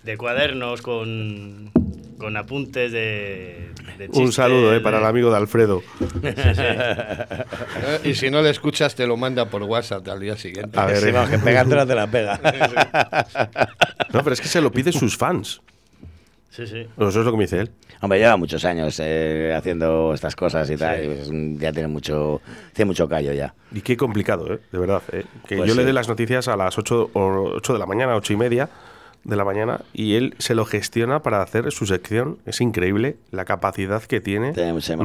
de 0.03 0.17
cuadernos 0.17 0.83
con, 0.83 1.71
con 2.19 2.37
apuntes 2.37 2.93
de, 2.93 3.71
de 3.99 4.09
Un 4.13 4.33
saludo 4.33 4.75
eh, 4.75 4.81
para 4.81 4.99
el 4.99 5.05
amigo 5.05 5.31
de 5.31 5.37
Alfredo. 5.37 5.83
Eh, 6.23 8.01
Y 8.05 8.15
si 8.15 8.31
no 8.31 8.43
le 8.43 8.51
escuchas, 8.51 8.95
te 8.95 9.07
lo 9.07 9.17
manda 9.17 9.47
por 9.47 9.63
WhatsApp 9.63 10.07
al 10.09 10.21
día 10.21 10.37
siguiente. 10.37 10.79
A 10.79 10.87
ver, 10.87 10.97
Sí, 10.99 11.09
eh, 11.09 11.13
vamos, 11.13 11.31
que 11.31 11.39
pegártela 11.39 11.87
te 11.87 11.95
la 11.95 12.07
pega. 12.07 12.41
No, 14.13 14.23
pero 14.23 14.33
es 14.33 14.41
que 14.41 14.49
se 14.49 14.61
lo 14.63 14.71
piden 14.73 14.93
sus 14.95 15.17
fans. 15.17 15.61
Sí, 16.51 16.67
sí. 16.67 16.87
Bueno, 16.97 17.11
Eso 17.11 17.21
es 17.21 17.27
lo 17.27 17.33
que 17.33 17.37
me 17.37 17.45
dice 17.45 17.61
él. 17.61 17.71
Hombre, 18.01 18.19
lleva 18.19 18.37
muchos 18.39 18.65
años 18.65 18.99
eh, 19.03 19.55
haciendo 19.57 20.15
estas 20.15 20.35
cosas 20.35 20.71
y 20.71 20.77
tal. 20.77 21.05
y 21.05 21.09
es 21.09 21.29
un- 21.29 21.59
ya 21.59 21.71
tiene 21.73 21.89
mucho, 21.89 22.41
tiene 22.73 22.87
mucho 22.87 23.09
callo 23.09 23.33
ya. 23.33 23.55
Y 23.73 23.83
qué 23.83 23.97
complicado, 23.97 24.53
¿eh? 24.55 24.61
de 24.73 24.79
verdad. 24.79 25.03
¿eh? 25.13 25.25
Que 25.47 25.57
Pues 25.59 25.69
yo 25.69 25.75
le 25.75 25.85
dé 25.85 25.93
las 25.93 26.09
noticias 26.09 26.49
a 26.49 26.57
las 26.57 26.79
8, 26.79 27.11
o 27.13 27.53
8 27.57 27.73
de 27.75 27.79
la 27.79 27.87
mañana, 27.87 28.17
8 28.17 28.33
y 28.33 28.37
media 28.37 28.71
de 29.25 29.37
la 29.37 29.45
mañana, 29.45 29.81
y 29.93 30.15
él 30.15 30.35
se 30.39 30.55
lo 30.55 30.65
gestiona 30.65 31.21
para 31.21 31.43
hacer 31.43 31.71
su 31.73 31.85
sección. 31.85 32.39
Es 32.47 32.61
increíble 32.61 33.17
la 33.33 33.45
capacidad 33.45 34.03
que 34.03 34.21
tiene 34.21 34.53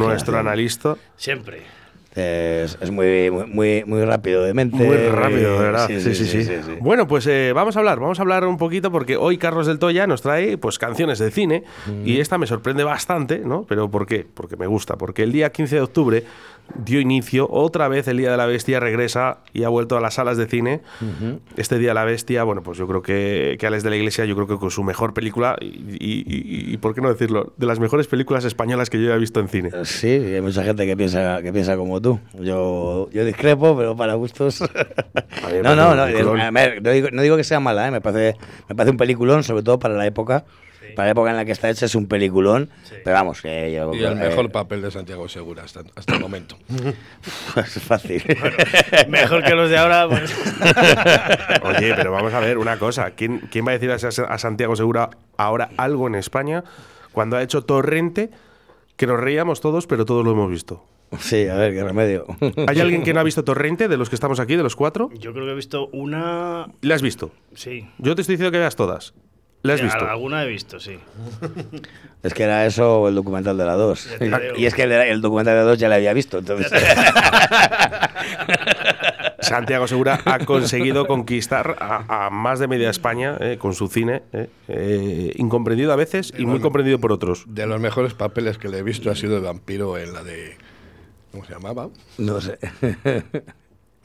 nuestro 0.07 0.37
analista. 0.37 0.95
Siempre. 1.17 1.63
Es, 2.13 2.77
es 2.81 2.91
muy, 2.91 3.31
muy, 3.31 3.85
muy, 3.85 4.03
rápido 4.03 4.43
de 4.43 4.53
mente. 4.53 4.75
Muy 4.75 4.97
rápido, 4.97 5.53
de 5.53 5.59
verdad. 5.59 5.87
Sí, 5.87 6.01
sí, 6.01 6.13
sí. 6.13 6.25
sí, 6.25 6.43
sí. 6.43 6.77
Bueno, 6.81 7.07
pues 7.07 7.25
eh, 7.27 7.53
vamos 7.53 7.77
a 7.77 7.79
hablar, 7.79 8.01
vamos 8.01 8.19
a 8.19 8.23
hablar 8.23 8.45
un 8.45 8.57
poquito 8.57 8.91
porque 8.91 9.15
hoy 9.15 9.37
Carlos 9.37 9.65
del 9.65 9.79
Toya 9.79 10.07
nos 10.07 10.21
trae 10.21 10.57
pues 10.57 10.77
canciones 10.77 11.19
de 11.19 11.31
cine 11.31 11.63
y 12.03 12.19
esta 12.19 12.37
me 12.37 12.47
sorprende 12.47 12.83
bastante, 12.83 13.39
¿no? 13.39 13.63
Pero 13.63 13.89
¿por 13.89 14.05
qué? 14.05 14.27
Porque 14.33 14.57
me 14.57 14.67
gusta, 14.67 14.97
porque 14.97 15.23
el 15.23 15.31
día 15.31 15.51
15 15.51 15.75
de 15.75 15.81
octubre 15.81 16.23
dio 16.75 16.99
inicio, 16.99 17.47
otra 17.49 17.87
vez 17.87 18.07
el 18.07 18.17
Día 18.17 18.31
de 18.31 18.37
la 18.37 18.45
Bestia 18.45 18.79
regresa 18.79 19.39
y 19.53 19.63
ha 19.63 19.69
vuelto 19.69 19.97
a 19.97 20.01
las 20.01 20.15
salas 20.15 20.37
de 20.37 20.47
cine. 20.47 20.81
Este 21.57 21.77
Día 21.77 21.89
de 21.89 21.93
la 21.95 22.03
Bestia, 22.05 22.43
bueno, 22.43 22.63
pues 22.63 22.77
yo 22.77 22.87
creo 22.87 23.01
que, 23.01 23.57
que 23.59 23.67
Alex 23.67 23.83
de 23.83 23.89
la 23.89 23.95
Iglesia, 23.97 24.25
yo 24.25 24.35
creo 24.35 24.47
que 24.47 24.57
con 24.57 24.71
su 24.71 24.83
mejor 24.83 25.13
película 25.13 25.55
y, 25.61 25.65
y- 25.65 26.23
y- 26.27 26.73
y, 26.73 26.77
¿por 26.77 26.93
qué 26.95 27.01
no 27.01 27.09
decirlo? 27.09 27.53
De 27.57 27.65
las 27.65 27.79
mejores 27.79 28.07
películas 28.07 28.45
españolas 28.45 28.89
que 28.89 29.01
yo 29.01 29.13
he 29.13 29.17
visto 29.17 29.39
en 29.39 29.47
cine. 29.47 29.69
Sí, 29.83 30.07
hay 30.07 30.41
mucha 30.41 30.63
gente 30.63 30.85
que 30.85 30.95
piensa, 30.97 31.41
que 31.41 31.51
piensa 31.53 31.75
como 31.77 32.01
tú. 32.01 32.19
Yo, 32.39 33.09
yo 33.11 33.25
discrepo, 33.25 33.75
pero 33.77 33.95
para 33.95 34.13
gustos. 34.15 34.61
no, 35.63 35.75
no, 35.75 35.95
no, 35.95 36.05
no 36.81 36.91
digo, 36.91 37.09
no 37.11 37.21
digo 37.21 37.37
que 37.37 37.43
sea 37.43 37.59
mala, 37.59 37.87
¿eh? 37.87 37.91
me, 37.91 38.01
parece, 38.01 38.37
me 38.69 38.75
parece 38.75 38.91
un 38.91 38.97
peliculón, 38.97 39.43
sobre 39.43 39.63
todo 39.63 39.79
para 39.79 39.93
la 39.95 40.05
época. 40.05 40.45
Para 40.95 41.07
la 41.07 41.11
época 41.11 41.29
en 41.31 41.37
la 41.37 41.45
que 41.45 41.51
está 41.51 41.69
hecha 41.69 41.85
es 41.85 41.95
un 41.95 42.07
peliculón. 42.07 42.69
Pero 43.03 43.15
vamos, 43.15 43.41
que 43.41 43.71
yo. 43.71 43.93
Y 43.93 44.03
el 44.03 44.13
eh, 44.13 44.29
mejor 44.29 44.51
papel 44.51 44.81
de 44.81 44.91
Santiago 44.91 45.27
Segura 45.27 45.63
hasta, 45.63 45.83
hasta 45.95 46.15
el 46.15 46.19
momento. 46.19 46.57
es 47.55 47.81
fácil. 47.81 48.23
Mejor 49.07 49.43
que 49.43 49.55
los 49.55 49.69
de 49.69 49.77
ahora, 49.77 50.07
pues. 50.07 50.33
Oye, 51.63 51.93
pero 51.95 52.11
vamos 52.11 52.33
a 52.33 52.39
ver 52.39 52.57
una 52.57 52.77
cosa. 52.77 53.11
¿Quién, 53.11 53.39
quién 53.51 53.65
va 53.65 53.71
a 53.71 53.77
decir 53.77 53.91
a, 53.91 53.95
a 53.95 54.37
Santiago 54.37 54.75
Segura 54.75 55.09
ahora 55.37 55.69
algo 55.77 56.07
en 56.07 56.15
España 56.15 56.63
cuando 57.11 57.37
ha 57.37 57.43
hecho 57.43 57.63
Torrente 57.63 58.29
que 58.95 59.07
nos 59.07 59.19
reíamos 59.19 59.61
todos, 59.61 59.87
pero 59.87 60.05
todos 60.05 60.23
lo 60.23 60.31
hemos 60.31 60.49
visto? 60.49 60.85
sí, 61.19 61.47
a 61.47 61.55
ver, 61.55 61.73
qué 61.73 61.83
remedio. 61.83 62.25
¿Hay 62.67 62.79
alguien 62.79 63.03
que 63.03 63.13
no 63.13 63.19
ha 63.19 63.23
visto 63.23 63.43
Torrente 63.43 63.87
de 63.87 63.97
los 63.97 64.09
que 64.09 64.15
estamos 64.15 64.39
aquí, 64.39 64.55
de 64.55 64.63
los 64.63 64.75
cuatro? 64.75 65.09
Yo 65.19 65.33
creo 65.33 65.45
que 65.45 65.51
he 65.51 65.55
visto 65.55 65.87
una. 65.87 66.67
¿La 66.81 66.95
has 66.95 67.01
visto? 67.01 67.31
Sí. 67.53 67.87
Yo 67.97 68.15
te 68.15 68.21
estoy 68.21 68.35
diciendo 68.35 68.51
que 68.51 68.59
veas 68.59 68.75
todas. 68.75 69.13
¿La 69.63 69.73
has 69.73 69.79
Sí, 69.79 69.85
visto? 69.85 70.07
Alguna 70.07 70.43
he 70.43 70.47
visto, 70.47 70.79
sí. 70.79 70.97
Es 72.23 72.33
que 72.35 72.43
era 72.43 72.65
eso 72.67 73.01
o 73.01 73.07
el 73.07 73.15
documental 73.15 73.57
de 73.57 73.65
la 73.65 73.73
2. 73.73 74.09
Ya 74.11 74.17
te 74.17 74.25
digo. 74.25 74.37
Y 74.57 74.65
es 74.67 74.75
que 74.75 74.83
el, 74.83 74.91
el 74.91 75.21
documental 75.21 75.55
de 75.55 75.59
la 75.61 75.65
2 75.65 75.79
ya 75.79 75.89
lo 75.89 75.95
había 75.95 76.13
visto, 76.13 76.37
entonces. 76.39 76.71
Santiago 79.39 79.87
Segura 79.87 80.21
ha 80.25 80.39
conseguido 80.45 81.07
conquistar 81.07 81.75
a, 81.79 82.27
a 82.27 82.29
más 82.29 82.59
de 82.59 82.67
media 82.67 82.89
España 82.89 83.37
eh, 83.39 83.57
con 83.59 83.73
su 83.73 83.87
cine, 83.87 84.21
eh, 84.33 84.49
eh, 84.67 85.33
incomprendido 85.35 85.91
a 85.91 85.95
veces 85.95 86.31
y 86.37 86.45
muy 86.45 86.59
comprendido 86.59 86.99
por 86.99 87.11
otros. 87.11 87.45
De 87.47 87.65
los 87.65 87.79
mejores 87.79 88.13
papeles 88.13 88.57
que 88.57 88.69
le 88.69 88.77
he 88.79 88.83
visto 88.83 89.09
ha 89.09 89.15
sido 89.15 89.35
de 89.35 89.41
vampiro 89.41 89.97
en 89.97 90.13
la 90.13 90.23
de. 90.23 90.57
¿Cómo 91.31 91.43
se 91.45 91.53
llamaba? 91.53 91.89
no 92.17 92.39
sé. 92.41 92.59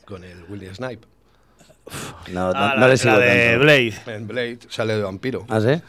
Con 0.07 0.25
el 0.25 0.45
William 0.49 0.75
Snipe. 0.75 1.07
No, 2.33 2.53
no, 2.53 2.59
Ah, 2.59 2.73
no 2.75 2.81
la, 2.83 2.89
le 2.89 2.97
sigo 2.97 3.15
la 3.15 3.21
de 3.21 3.47
tanto. 3.51 3.61
Blade. 3.65 3.95
En 4.07 4.27
Blade 4.27 4.59
sale 4.69 4.97
de 4.97 5.03
vampiro. 5.03 5.45
¿Ah, 5.49 5.61
sí? 5.61 5.81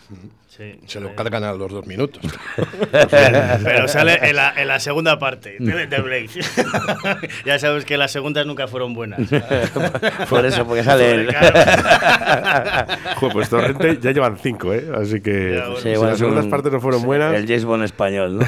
Sí. 0.48 0.80
Se 0.88 1.00
lo 1.00 1.14
cargan 1.16 1.44
a 1.44 1.54
los 1.54 1.72
dos 1.72 1.86
minutos. 1.86 2.20
Pero 2.92 3.88
sale 3.88 4.18
en 4.28 4.36
la, 4.36 4.54
en 4.60 4.68
la 4.68 4.80
segunda 4.80 5.20
parte 5.20 5.56
de, 5.60 5.86
de 5.86 6.02
Blade. 6.02 6.30
ya 7.46 7.60
sabes 7.60 7.86
que 7.86 7.96
las 7.96 8.12
segundas 8.12 8.44
nunca 8.48 8.68
fueron 8.68 8.96
buenas. 8.96 9.20
Por 10.30 10.46
eso, 10.48 10.66
porque 10.66 10.84
sale. 10.84 11.28
Claro. 11.28 12.94
Joder, 13.18 13.34
pues 13.34 13.50
Torrente 13.50 14.00
ya 14.02 14.12
llevan 14.12 14.38
cinco, 14.42 14.74
¿eh? 14.74 14.90
Así 15.00 15.22
que 15.22 15.58
Ya, 15.58 15.66
bueno. 15.68 15.78
si 15.80 15.90
bueno, 15.90 16.10
las 16.10 16.18
segundas 16.18 16.46
un- 16.46 16.50
partes 16.52 16.72
no 16.72 16.82
fueron 16.82 17.04
buenas. 17.04 17.36
El 17.36 17.46
James 17.46 17.66
Bond 17.66 17.84
español, 17.84 18.40
¿no? 18.40 18.46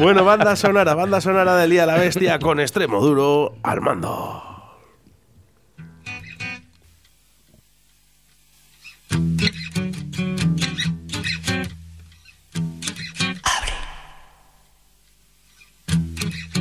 Bueno, 0.00 0.24
banda 0.24 0.56
sonora, 0.56 0.94
banda 0.94 1.20
sonora 1.20 1.56
de 1.56 1.68
la 1.86 1.96
Bestia 1.96 2.38
con 2.40 2.58
extremo 2.60 3.00
duro 3.00 3.54
al 3.62 3.80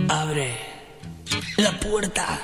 Abre 0.07 0.57
la 1.57 1.79
puerta, 1.79 2.39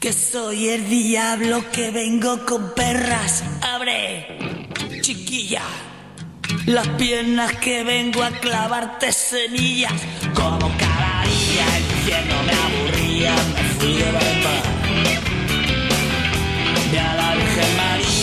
que 0.00 0.12
soy 0.12 0.68
el 0.70 0.88
diablo 0.88 1.64
que 1.70 1.90
vengo 1.92 2.44
con 2.44 2.74
perras. 2.74 3.44
Abre, 3.62 4.66
chiquilla, 5.00 5.62
las 6.66 6.88
piernas 6.88 7.52
que 7.56 7.84
vengo 7.84 8.22
a 8.24 8.30
clavarte 8.30 9.12
semillas. 9.12 9.92
Como 10.34 10.76
cada 10.76 11.24
día 11.24 11.76
el 11.76 11.84
infierno 11.84 12.42
me 12.42 12.52
aburría, 12.52 13.34
me 13.54 13.62
fui 13.74 13.94
de. 13.94 14.69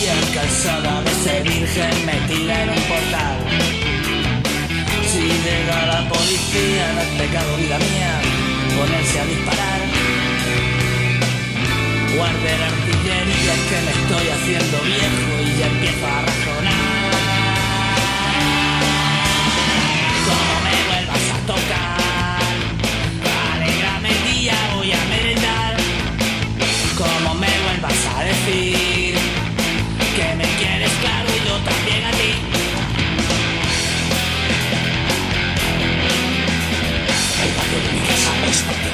María 0.08 0.34
cansada 0.34 1.02
de 1.02 1.10
ser 1.10 1.42
virgen 1.42 2.06
metida 2.06 2.62
en 2.62 2.70
un 2.70 2.82
portal. 2.90 3.36
Si 5.06 5.20
llega 5.20 5.86
la 5.86 6.08
policía, 6.08 6.92
no 6.94 7.00
es 7.02 7.08
pecado, 7.20 7.56
vida 7.56 7.78
mía, 7.78 8.20
ponerse 8.76 9.20
a 9.20 9.26
disparar. 9.26 9.80
Guarde 12.16 12.58
la 12.58 12.66
artillería, 12.66 13.54
que 13.68 13.78
me 13.84 13.92
estoy 13.98 14.28
haciendo 14.28 14.76
viejo 14.82 15.32
y 15.44 15.58
ya 15.58 15.66
empiezo 15.66 16.06
a 16.06 16.22
razonar. 16.22 16.87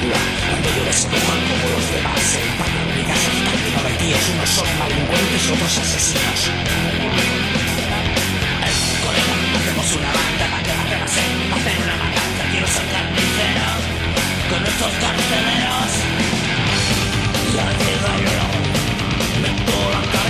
Cuando 0.05 0.69
yo 0.77 0.85
les 0.85 1.01
mal 1.09 1.41
como 1.49 1.67
los 1.73 1.87
demás. 1.95 2.25
El 2.37 2.51
patio 2.61 2.81
de 2.85 2.93
mi 2.93 3.05
casa 3.09 3.29
está 3.33 3.53
lleno 3.57 3.81
de 3.89 3.95
tíos. 3.97 4.25
Unos 4.35 4.51
son 4.51 4.69
delincuentes, 4.85 5.43
otros 5.49 5.79
asesinos. 5.79 6.41
El 8.69 8.77
colega, 9.01 9.35
hacemos 9.57 9.89
una 9.97 10.11
banda 10.13 10.45
para 10.53 10.63
que 10.63 10.73
la 10.77 11.09
se 11.09 11.25
hacer 11.57 11.77
una 11.85 11.97
matanza. 11.97 12.43
Quiero 12.53 12.67
ser 12.69 12.87
carnicero 12.93 13.69
con 14.51 14.61
estos 14.61 14.93
carceleros. 15.01 15.93
Llega 17.55 17.71
el 17.71 18.21
reloj, 18.29 18.53
meto 19.41 19.77
la 19.95 20.24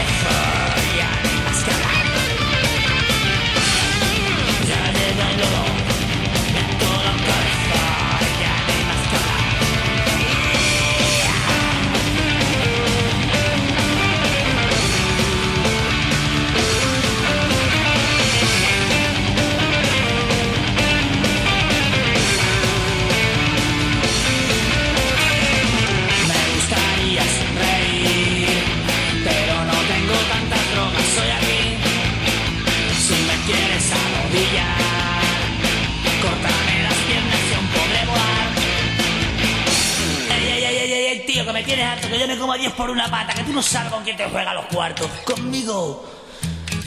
cuartos. 44.74 45.08
Conmigo 45.24 46.04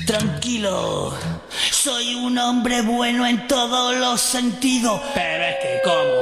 Tranquilo, 0.08 1.14
soy 1.70 2.16
un 2.16 2.38
hombre 2.38 2.82
bueno 2.82 3.28
en 3.28 3.46
todos 3.46 3.94
los 3.98 4.22
sentidos. 4.22 5.02
Pero 5.14 5.44
es 5.44 5.56
que 5.58 5.82
como 5.84 6.17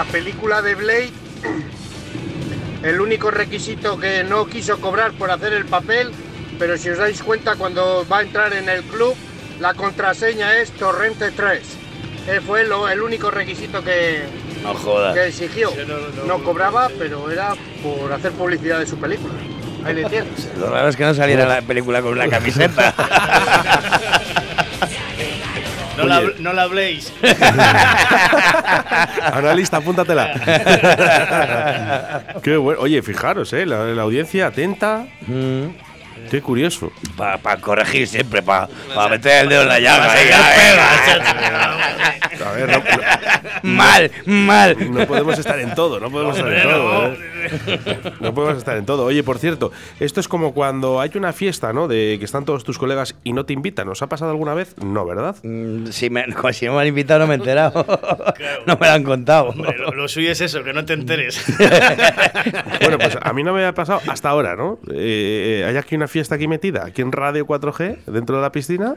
la 0.00 0.06
película 0.10 0.62
de 0.62 0.74
Blade, 0.76 1.10
el 2.82 3.00
único 3.02 3.30
requisito 3.30 3.98
que 4.00 4.24
no 4.24 4.46
quiso 4.46 4.80
cobrar 4.80 5.12
por 5.12 5.30
hacer 5.30 5.52
el 5.52 5.66
papel, 5.66 6.10
pero 6.58 6.78
si 6.78 6.88
os 6.88 6.96
dais 6.96 7.22
cuenta 7.22 7.56
cuando 7.56 8.06
va 8.10 8.20
a 8.20 8.22
entrar 8.22 8.54
en 8.54 8.66
el 8.70 8.82
club, 8.84 9.14
la 9.60 9.74
contraseña 9.74 10.56
es 10.56 10.70
Torrente 10.72 11.30
3. 11.32 11.60
Eh, 12.28 12.40
fue 12.46 12.64
lo- 12.64 12.88
el 12.88 13.02
único 13.02 13.30
requisito 13.30 13.84
que, 13.84 14.22
No 14.62 14.72
jodas. 14.74 15.12
que 15.14 15.26
exigió. 15.26 15.70
No 16.26 16.42
cobraba, 16.44 16.88
pero 16.98 17.30
era 17.30 17.52
por 17.82 18.10
hacer 18.10 18.32
publicidad 18.32 18.78
de 18.78 18.86
su 18.86 18.96
película. 18.96 19.34
Ahí 19.84 19.94
le 19.96 20.04
tienes. 20.06 20.48
Lo 20.58 20.70
raro 20.70 20.88
es 20.88 20.96
que 20.96 21.04
no 21.04 21.12
saliera 21.12 21.44
la 21.46 21.60
película 21.60 22.00
con 22.00 22.12
una 22.12 22.26
camiseta. 22.28 22.94
No 26.00 26.06
la, 26.06 26.22
no 26.38 26.52
la 26.52 26.62
habléis. 26.62 27.12
Analista, 29.32 29.78
apúntatela. 29.78 30.32
Qué 32.42 32.56
bueno. 32.56 32.80
Oye, 32.80 33.02
fijaros, 33.02 33.52
¿eh? 33.52 33.66
La, 33.66 33.84
la 33.86 34.02
audiencia 34.02 34.46
atenta. 34.48 35.06
Qué 36.30 36.40
curioso. 36.42 36.90
Para 37.16 37.56
corregir 37.60 38.06
siempre, 38.08 38.42
para 38.42 38.68
meter 39.08 39.42
el 39.44 39.48
dedo 39.48 39.62
en 39.62 39.68
la 39.68 39.78
llaga. 39.80 40.12
ahí, 40.12 40.28
A 42.44 42.52
ver, 42.52 42.68
no, 42.70 42.78
no- 42.78 42.84
mal, 43.62 44.10
mal. 44.24 44.76
no 44.92 45.06
podemos 45.06 45.38
estar 45.38 45.58
en 45.58 45.74
todo, 45.74 46.00
no 46.00 46.10
podemos 46.10 46.38
estar 46.38 46.52
en 46.52 46.62
todo. 46.62 47.06
¿eh? 47.12 47.18
No 48.20 48.32
podemos 48.34 48.56
estar 48.58 48.76
en 48.78 48.86
todo. 48.86 49.04
Oye, 49.04 49.22
por 49.22 49.38
cierto, 49.38 49.72
esto 49.98 50.20
es 50.20 50.28
como 50.28 50.54
cuando 50.54 51.00
hay 51.00 51.10
una 51.16 51.34
fiesta, 51.34 51.72
¿no? 51.74 51.86
De 51.86 52.16
que 52.18 52.24
están 52.24 52.46
todos 52.46 52.64
tus 52.64 52.78
colegas 52.78 53.14
y 53.24 53.34
no 53.34 53.44
te 53.44 53.52
invitan. 53.52 53.88
¿Os 53.90 54.00
ha 54.00 54.08
pasado 54.08 54.30
alguna 54.30 54.54
vez? 54.54 54.74
No, 54.82 55.04
¿verdad? 55.04 55.36
Mm, 55.42 55.88
Si, 55.88 56.08
me, 56.08 56.24
si 56.52 56.64
no 56.66 56.74
me 56.76 56.80
han 56.80 56.86
invitado, 56.86 57.20
no 57.20 57.26
me 57.26 57.34
he 57.34 57.36
enterado. 57.38 57.84
No 58.66 58.76
me 58.80 58.86
lo 58.86 58.92
han 58.92 59.02
contado. 59.04 59.48
Hombre, 59.50 59.76
lo, 59.76 59.90
lo 59.92 60.08
suyo 60.08 60.30
es 60.32 60.40
eso, 60.40 60.64
que 60.64 60.72
no 60.72 60.84
te 60.84 60.94
enteres. 60.94 61.44
Bueno, 62.80 62.98
pues 62.98 63.16
a 63.20 63.32
mí 63.32 63.42
no 63.42 63.52
me 63.52 63.60
había 63.60 63.74
pasado 63.74 64.00
hasta 64.08 64.30
ahora, 64.30 64.56
¿no? 64.56 64.78
Eh, 64.92 65.64
hay 65.68 65.76
aquí 65.76 65.94
una 65.94 66.08
fiesta 66.10 66.34
aquí 66.34 66.48
metida, 66.48 66.84
aquí 66.84 67.00
en 67.00 67.12
Radio 67.12 67.46
4G, 67.46 68.04
dentro 68.06 68.36
de 68.36 68.42
la 68.42 68.52
piscina. 68.52 68.96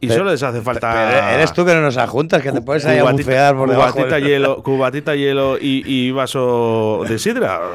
Y 0.00 0.08
solo 0.08 0.30
les 0.30 0.42
hace 0.42 0.60
falta. 0.62 0.92
Pero 0.92 1.26
eres 1.34 1.52
tú 1.52 1.64
que 1.64 1.74
no 1.74 1.80
nos 1.82 1.96
adjuntas, 1.96 2.42
que 2.42 2.50
te 2.52 2.60
puedes 2.60 2.84
ahí 2.86 2.98
a 2.98 3.02
cubatita- 3.02 3.12
bufear 3.24 3.56
por 3.56 3.70
debajo. 3.70 3.92
cubatita 3.94 4.18
hielo, 4.18 4.62
cubatita 4.64 5.14
hielo 5.16 5.58
y, 5.58 5.82
y 5.86 6.10
vaso 6.10 7.04
de 7.08 7.18
sidra. 7.18 7.60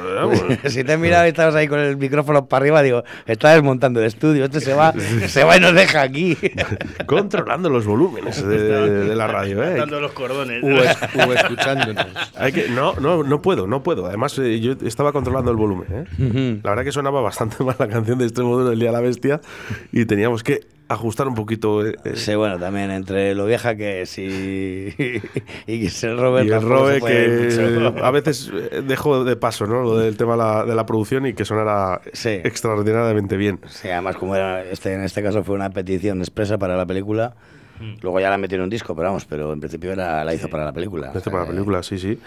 Si 0.68 0.84
te 0.84 0.94
he 0.94 0.98
mirado 0.98 1.26
y 1.26 1.30
estabas 1.30 1.56
ahí 1.56 1.68
con 1.68 1.80
el 1.80 1.98
micrófono 1.98 2.46
para 2.48 2.64
arriba, 2.64 2.82
digo, 2.82 3.04
está 3.26 3.54
desmontando 3.54 4.00
el 4.00 4.06
estudio, 4.08 4.46
este 4.46 4.60
se 4.60 4.74
va, 4.74 4.94
se 5.28 5.44
va 5.44 5.58
y 5.58 5.60
nos 5.60 5.74
deja 5.74 6.02
aquí. 6.02 6.38
Controlando 7.06 7.70
los 7.70 7.86
volúmenes 7.86 8.46
de, 8.46 8.58
de 9.08 9.16
la 9.16 9.28
radio, 9.28 9.64
¿eh? 9.64 9.86
Los 9.88 10.12
cordones. 10.12 10.64
O, 10.64 10.70
es- 10.70 10.98
o 11.28 11.34
escuchándonos. 11.34 12.06
Hay 12.36 12.52
que, 12.52 12.70
no, 12.70 12.94
no, 12.96 13.24
no 13.24 13.42
puedo, 13.42 13.68
no 13.68 13.84
puedo. 13.84 14.06
Además, 14.08 14.38
eh, 14.40 14.60
yo 14.60 14.74
estaba 14.86 15.12
controlando 15.14 15.52
el 15.52 15.58
volumen. 15.58 15.88
¿eh? 16.20 16.60
La 16.64 16.72
verdad 16.72 16.84
que 16.84 16.92
sonaba 16.92 17.22
bastante 17.22 17.64
mal 17.64 17.76
la 17.80 17.88
canción 17.88 18.18
de 18.18 18.26
Extremo 18.26 18.58
Duro 18.58 18.70
del 18.70 18.80
Día 18.80 18.90
de 18.90 18.94
la 18.94 19.02
Bestia 19.02 19.40
y 19.92 20.06
teníamos 20.08 20.44
que 20.44 20.62
ajustar 20.90 21.28
un 21.28 21.36
poquito. 21.36 21.86
eh, 21.86 21.96
eh, 22.06 22.16
Sí, 22.16 22.34
bueno, 22.36 22.58
también 22.58 22.90
entre 22.92 23.36
lo 23.36 23.46
vieja 23.46 23.76
que 23.76 24.02
es 24.04 24.18
y, 24.18 24.94
y 25.68 25.82
que 25.82 25.90
se 25.90 26.14
robe 26.16 26.42
y 26.44 26.46
el 26.46 26.50
tampoco 26.52 26.74
robe 26.76 26.94
se 26.96 27.00
puede 27.00 27.50
que 27.50 27.80
mucho. 27.80 28.04
a 28.06 28.12
veces 28.12 28.52
eh, 28.72 28.82
dejo 28.86 29.24
de 29.24 29.36
paso, 29.36 29.68
¿no? 29.68 29.82
Lo 29.84 29.98
del 29.98 30.16
tema 30.18 30.32
de 30.34 30.38
la, 30.40 30.66
de 30.66 30.76
la 30.76 30.86
producción 30.86 31.26
y 31.26 31.34
que 31.34 31.44
sonara 31.46 32.02
Sí. 32.14 32.40
extraordinariamente 32.44 33.38
bien. 33.38 33.60
Sí, 33.68 33.90
además 33.90 34.16
como 34.16 34.36
era 34.36 34.64
este, 34.64 34.94
en 34.94 35.04
este 35.04 35.22
caso 35.22 35.44
fue 35.44 35.56
una 35.56 35.70
petición 35.70 36.20
expresa 36.20 36.58
para 36.58 36.76
la 36.78 36.86
película, 36.86 37.36
luego 38.02 38.20
ya 38.20 38.30
la 38.30 38.38
metieron 38.38 38.64
en 38.64 38.68
un 38.68 38.70
disco, 38.72 38.96
pero 38.96 39.10
vamos, 39.10 39.26
pero 39.26 39.54
en 39.54 39.60
principio 39.60 39.92
era, 39.92 40.24
la 40.24 40.34
hizo 40.34 40.50
para 40.50 40.64
la 40.66 40.74
película. 40.74 41.12
Este 41.14 41.30
para 41.30 41.44
la 41.44 41.50
película, 41.50 41.84
sí, 41.84 42.00
sí. 42.00 42.18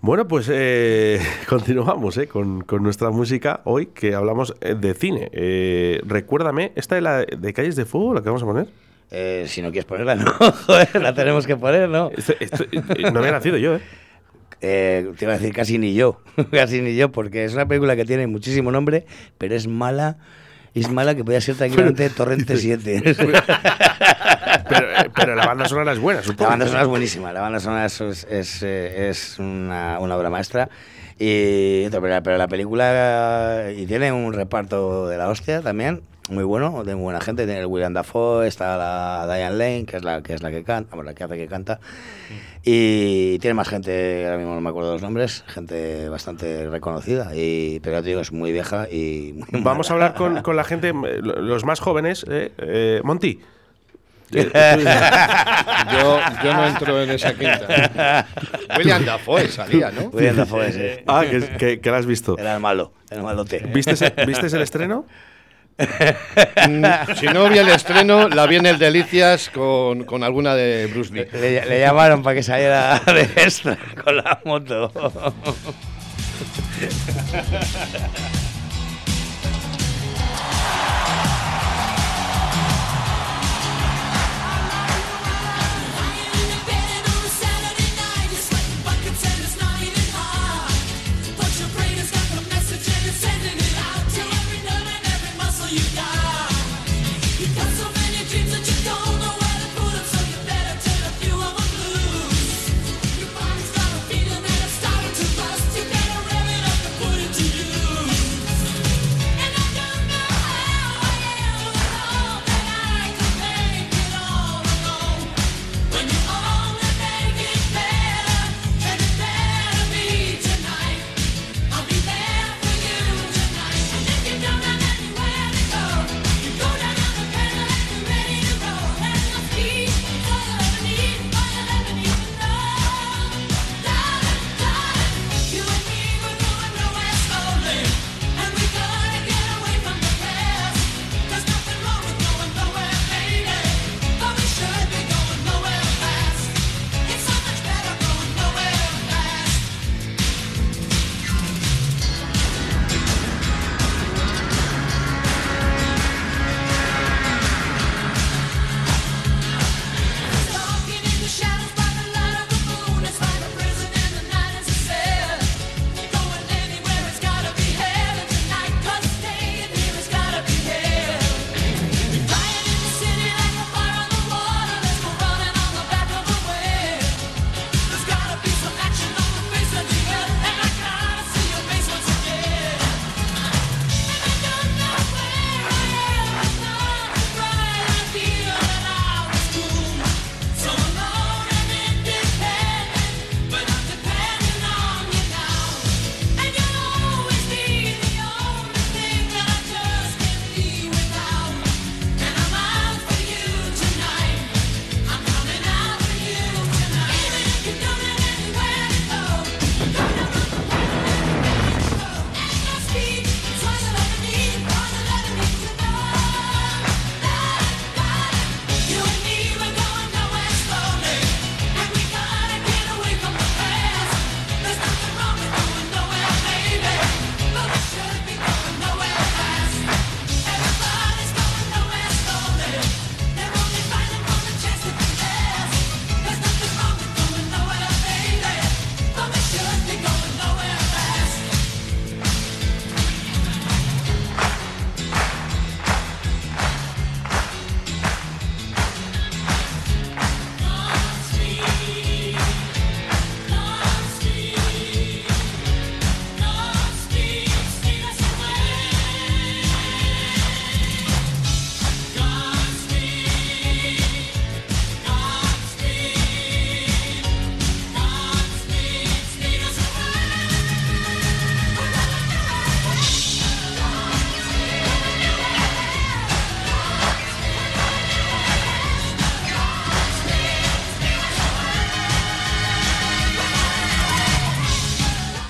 Bueno, 0.00 0.28
pues 0.28 0.48
eh, 0.52 1.20
continuamos 1.48 2.16
eh, 2.18 2.28
con, 2.28 2.62
con 2.62 2.82
nuestra 2.82 3.10
música 3.10 3.60
hoy 3.64 3.86
que 3.86 4.14
hablamos 4.14 4.54
eh, 4.60 4.74
de 4.74 4.94
cine. 4.94 5.28
Eh, 5.32 6.00
recuérdame, 6.06 6.72
¿esta 6.76 6.94
de, 6.94 7.00
la, 7.00 7.24
de 7.24 7.52
Calles 7.52 7.76
de 7.76 7.84
Fuego, 7.84 8.14
la 8.14 8.20
que 8.22 8.26
vamos 8.28 8.42
a 8.42 8.46
poner? 8.46 8.68
Eh, 9.10 9.46
si 9.48 9.62
no 9.62 9.70
quieres 9.70 9.86
ponerla, 9.86 10.14
no, 10.14 10.30
joder, 10.66 11.00
la 11.00 11.14
tenemos 11.14 11.46
que 11.46 11.56
poner, 11.56 11.88
¿no? 11.88 12.10
Esto- 12.16 12.34
esto- 12.40 12.64
eh, 12.70 13.10
no 13.10 13.18
había 13.20 13.32
nacido 13.32 13.56
yo, 13.56 13.76
¿eh? 13.76 13.80
Eh, 14.60 15.12
te 15.16 15.24
iba 15.24 15.34
a 15.34 15.38
decir 15.38 15.54
casi 15.54 15.78
ni 15.78 15.94
yo, 15.94 16.20
casi 16.50 16.80
ni 16.80 16.96
yo, 16.96 17.12
porque 17.12 17.44
es 17.44 17.54
una 17.54 17.68
película 17.68 17.94
que 17.94 18.04
tiene 18.04 18.26
muchísimo 18.26 18.72
nombre, 18.72 19.06
pero 19.38 19.54
es 19.54 19.68
mala, 19.68 20.18
es 20.74 20.90
mala 20.90 21.14
que 21.14 21.24
podía 21.24 21.40
ser 21.40 21.56
tranquilamente 21.56 22.08
Torrente 22.10 22.56
7. 22.56 23.02
Pero, 24.68 24.86
eh, 24.92 25.10
pero 25.14 25.34
la 25.34 25.46
banda 25.46 25.64
sonora 25.66 25.92
es 25.92 25.98
buena, 25.98 26.22
supongo. 26.22 26.42
La 26.44 26.48
banda 26.50 26.66
sonora 26.66 26.82
es 26.82 26.88
buenísima, 26.88 27.32
la 27.32 27.40
banda 27.40 27.58
sonora 27.58 27.86
es, 27.86 28.00
es, 28.02 28.26
es, 28.28 28.62
eh, 28.62 29.12
una, 29.38 29.98
una 29.98 30.14
obra 30.16 30.28
maestra. 30.28 30.68
Y, 31.18 31.88
pero, 31.88 32.06
la- 32.06 32.22
pero 32.22 32.36
la 32.36 32.48
película 32.48 33.70
y 33.74 33.86
tiene 33.86 34.12
un 34.12 34.32
reparto 34.34 35.08
de 35.08 35.16
la 35.16 35.28
hostia 35.30 35.62
también, 35.62 36.02
muy 36.28 36.44
bueno, 36.44 36.84
de 36.84 36.94
muy 36.94 37.04
buena 37.04 37.20
gente. 37.20 37.44
Tiene 37.46 37.60
el 37.60 37.66
William 37.66 37.92
Dafoe, 37.92 38.46
está 38.46 38.76
la 38.76 39.34
Diane 39.34 39.56
Lane, 39.56 39.84
que 39.86 39.96
es 39.96 40.04
la 40.04 40.22
que 40.22 40.34
es 40.34 40.42
la 40.42 40.50
que 40.50 40.62
canta, 40.64 40.94
bueno, 40.96 41.10
la 41.10 41.14
que 41.14 41.24
hace 41.24 41.36
que 41.36 41.46
canta. 41.46 41.80
Y 42.64 43.38
tiene 43.38 43.54
más 43.54 43.68
gente, 43.68 44.24
ahora 44.26 44.36
mismo 44.38 44.54
no 44.54 44.60
me 44.60 44.68
acuerdo 44.70 44.92
los 44.92 45.02
nombres, 45.02 45.44
gente 45.46 46.08
bastante 46.08 46.68
reconocida. 46.68 47.30
Y, 47.34 47.80
pero 47.80 47.96
ya 47.98 48.02
te 48.02 48.08
digo, 48.08 48.20
es 48.20 48.32
muy 48.32 48.52
vieja 48.52 48.88
y 48.90 49.32
muy 49.52 49.62
Vamos 49.62 49.90
a 49.90 49.94
hablar 49.94 50.14
con, 50.14 50.42
con 50.42 50.56
la 50.56 50.64
gente, 50.64 50.92
lo- 50.92 51.40
los 51.40 51.64
más 51.64 51.80
jóvenes. 51.80 52.26
eh, 52.28 52.52
eh, 52.58 53.00
Monty. 53.04 53.40
eh, 54.34 54.50
Yo, 55.92 56.20
yo 56.44 56.52
no 56.52 56.66
entro 56.66 57.02
en 57.02 57.10
esa 57.10 57.32
quinta. 57.34 58.26
William 58.76 59.04
Dafoe 59.04 59.48
salía, 59.48 59.90
¿no? 59.90 60.02
William 60.12 60.36
Dafoe, 60.36 60.72
sí. 60.72 61.02
Ah, 61.06 61.24
que, 61.28 61.40
que, 61.56 61.80
que 61.80 61.90
la 61.90 61.96
has 61.98 62.06
visto. 62.06 62.36
Era 62.38 62.54
el 62.54 62.60
malo, 62.60 62.92
el 63.10 63.22
malote. 63.22 63.60
¿Vistes, 63.72 64.04
¿Vistes 64.26 64.52
el 64.52 64.60
estreno? 64.62 65.06
Mm, 65.78 66.84
Si 67.16 67.26
no 67.26 67.48
vi 67.48 67.58
el 67.58 67.68
estreno, 67.68 68.28
la 68.28 68.46
vi 68.46 68.56
en 68.56 68.66
el 68.66 68.78
Delicias 68.78 69.48
con, 69.50 70.04
con 70.04 70.24
alguna 70.24 70.54
de 70.54 70.86
Bruce 70.86 71.12
Lee. 71.14 71.26
Le, 71.32 71.64
le 71.66 71.80
llamaron 71.80 72.22
para 72.22 72.34
que 72.34 72.42
saliera 72.42 73.00
de 73.06 73.22
extra 73.36 73.78
con 74.04 74.16
la 74.16 74.40
moto. 74.44 74.92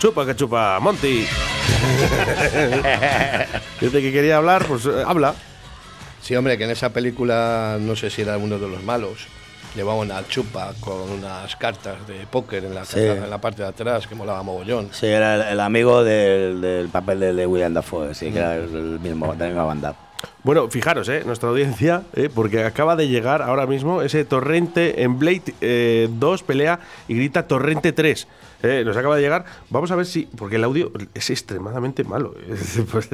Chupa 0.08 0.24
que 0.24 0.34
chupa, 0.34 0.80
Monty. 0.80 1.26
Dice 3.78 4.00
que 4.00 4.10
quería 4.10 4.38
hablar, 4.38 4.64
pues 4.64 4.86
eh, 4.86 5.02
habla. 5.06 5.34
Sí, 6.22 6.34
hombre, 6.34 6.56
que 6.56 6.64
en 6.64 6.70
esa 6.70 6.88
película, 6.94 7.76
no 7.78 7.94
sé 7.94 8.08
si 8.08 8.22
era 8.22 8.38
uno 8.38 8.58
de 8.58 8.68
los 8.68 8.82
malos, 8.82 9.26
llevaba 9.76 9.98
una 9.98 10.26
chupa 10.26 10.72
con 10.80 11.10
unas 11.10 11.54
cartas 11.56 12.06
de 12.06 12.26
póker 12.26 12.64
en 12.64 12.74
la, 12.74 12.86
Sí. 12.86 13.00
en 13.00 13.28
la 13.28 13.36
parte 13.38 13.60
de 13.60 13.68
atrás, 13.68 14.06
que 14.06 14.14
molaba 14.14 14.42
mogollón. 14.42 14.88
Sí, 14.92 15.04
era 15.08 15.34
el, 15.34 15.42
el 15.52 15.60
amigo 15.60 16.02
del, 16.02 16.62
del 16.62 16.88
papel 16.88 17.20
de, 17.20 17.34
de 17.34 17.46
William 17.46 17.74
Dafoe, 17.74 18.14
sí, 18.14 18.30
que 18.32 18.38
era 18.38 18.56
el, 18.56 18.62
el 18.74 18.98
mismo, 19.00 19.34
de 19.34 19.38
la 19.40 19.46
misma 19.48 19.64
banda. 19.64 19.94
Bueno, 20.42 20.68
fijaros, 20.68 21.08
eh, 21.08 21.22
nuestra 21.24 21.48
audiencia, 21.48 22.02
eh, 22.14 22.28
porque 22.34 22.64
acaba 22.64 22.96
de 22.96 23.08
llegar 23.08 23.42
ahora 23.42 23.66
mismo 23.66 24.02
ese 24.02 24.24
Torrente 24.24 25.02
en 25.02 25.18
Blade 25.18 25.54
eh, 25.60 26.08
2 26.10 26.42
pelea 26.42 26.80
y 27.06 27.14
grita 27.14 27.46
Torrente 27.46 27.92
3. 27.92 28.26
Eh, 28.62 28.82
nos 28.84 28.96
acaba 28.96 29.16
de 29.16 29.22
llegar. 29.22 29.44
Vamos 29.70 29.90
a 29.90 29.96
ver 29.96 30.06
si. 30.06 30.26
Porque 30.26 30.56
el 30.56 30.64
audio 30.64 30.90
es 31.14 31.30
extremadamente 31.30 32.04
malo. 32.04 32.34
Pues, 32.90 33.08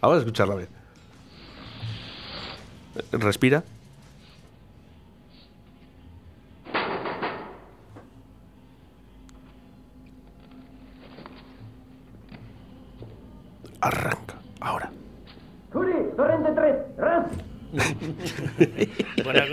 Vamos 0.00 0.16
a 0.16 0.20
escucharla 0.20 0.54
a 0.54 0.56
ver. 0.56 0.68
Respira. 3.12 3.64
Arranca. 13.80 14.34
Ahora. 14.60 14.90
Buena, 19.24 19.44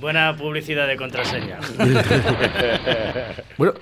buena 0.00 0.36
publicidad 0.36 0.86
de 0.86 0.96
contraseña. 0.96 1.58
Bueno, 3.58 3.74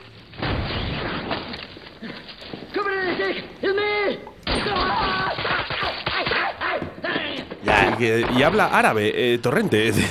y, 7.98 8.38
y 8.38 8.42
habla 8.42 8.66
árabe, 8.66 9.12
eh, 9.14 9.38
Torrente. 9.38 9.92
Sí, 9.92 10.02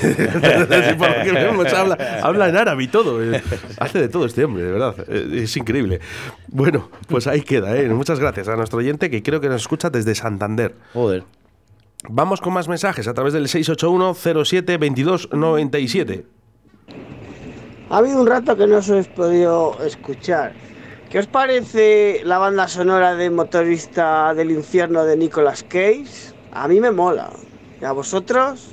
por 0.97 1.09
lo 1.17 1.23
que 1.23 1.31
vemos, 1.31 1.73
habla, 1.73 2.19
habla 2.21 2.49
en 2.49 2.57
árabe 2.57 2.83
y 2.83 2.87
todo. 2.87 3.23
eh. 3.23 3.41
Hace 3.79 3.99
de 4.01 4.09
todo 4.09 4.25
este 4.25 4.43
hombre, 4.45 4.63
de 4.63 4.71
verdad. 4.71 4.95
Eh, 5.07 5.41
Es 5.43 5.57
increíble. 5.57 5.99
Bueno, 6.47 6.89
pues 7.07 7.25
ahí 7.27 7.41
queda. 7.41 7.75
eh. 7.75 7.89
Muchas 7.89 8.19
gracias 8.19 8.47
a 8.47 8.55
nuestro 8.55 8.79
oyente 8.79 9.09
que 9.09 9.23
creo 9.23 9.41
que 9.41 9.49
nos 9.49 9.61
escucha 9.61 9.89
desde 9.89 10.13
Santander. 10.15 10.75
Joder. 10.93 11.23
Vamos 12.07 12.39
con 12.39 12.53
más 12.53 12.69
mensajes 12.69 13.07
a 13.07 13.13
través 13.13 13.33
del 13.33 13.47
681-07-2297. 13.47 16.23
Ha 17.89 17.97
habido 17.97 18.21
un 18.21 18.27
rato 18.27 18.55
que 18.55 18.67
no 18.67 18.77
os 18.77 18.87
he 18.89 19.03
podido 19.03 19.77
escuchar. 19.83 20.53
¿Qué 21.09 21.19
os 21.19 21.27
parece 21.27 22.21
la 22.23 22.37
banda 22.37 22.67
sonora 22.67 23.15
de 23.15 23.29
Motorista 23.29 24.33
del 24.33 24.51
Infierno 24.51 25.03
de 25.03 25.17
Nicolas 25.17 25.63
Cage? 25.63 26.33
A 26.51 26.67
mí 26.67 26.79
me 26.79 26.91
mola. 26.91 27.31
¿Y 27.81 27.85
a 27.85 27.91
vosotros? 27.91 28.69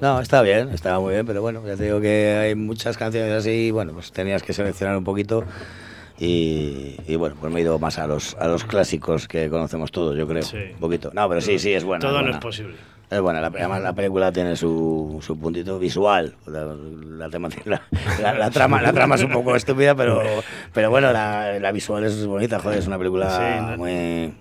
No, 0.00 0.20
está 0.20 0.42
bien, 0.42 0.68
estaba 0.70 1.00
muy 1.00 1.14
bien, 1.14 1.24
pero 1.24 1.40
bueno, 1.42 1.66
ya 1.66 1.76
te 1.76 1.84
digo 1.84 2.00
que 2.00 2.38
hay 2.42 2.54
muchas 2.54 2.98
canciones 2.98 3.32
así, 3.32 3.70
bueno, 3.70 3.92
pues 3.92 4.12
tenías 4.12 4.42
que 4.42 4.52
seleccionar 4.52 4.96
un 4.96 5.04
poquito 5.04 5.44
y, 6.24 6.96
y 7.06 7.16
bueno, 7.16 7.34
pues 7.40 7.52
me 7.52 7.60
he 7.60 7.62
ido 7.62 7.78
más 7.78 7.98
a 7.98 8.06
los, 8.06 8.34
a 8.36 8.46
los 8.46 8.64
clásicos 8.64 9.26
que 9.26 9.50
conocemos 9.50 9.90
todos, 9.90 10.16
yo 10.16 10.26
creo, 10.28 10.42
Sí. 10.42 10.56
un 10.74 10.78
poquito. 10.80 11.10
No, 11.14 11.28
pero 11.28 11.40
sí, 11.40 11.58
sí, 11.58 11.72
es 11.72 11.82
buena. 11.84 12.00
Todo 12.06 12.20
es 12.20 12.24
no 12.26 12.30
es 12.32 12.36
posible. 12.38 12.74
Es 13.10 13.20
buena, 13.20 13.40
la, 13.42 13.48
además 13.48 13.82
la 13.82 13.92
película 13.92 14.32
tiene 14.32 14.56
su, 14.56 15.18
su 15.20 15.38
puntito 15.38 15.78
visual. 15.78 16.34
La, 16.46 16.64
la, 16.64 17.28
tema- 17.28 17.48
la- 17.66 17.82
la- 18.22 18.34
la 18.34 18.50
trama, 18.50 18.80
la 18.80 18.92
trama 18.92 19.16
es 19.16 19.22
un 19.22 19.32
poco 19.32 19.54
estúpida, 19.54 19.94
pero, 19.94 20.22
pero 20.72 20.88
bueno, 20.90 21.12
la, 21.12 21.58
la 21.58 21.72
visual 21.72 22.04
es 22.04 22.24
bonita, 22.26 22.58
joder, 22.60 22.78
es 22.78 22.86
una 22.86 22.96
película 22.96 23.28
Sí, 23.68 23.76
muy, 23.78 24.34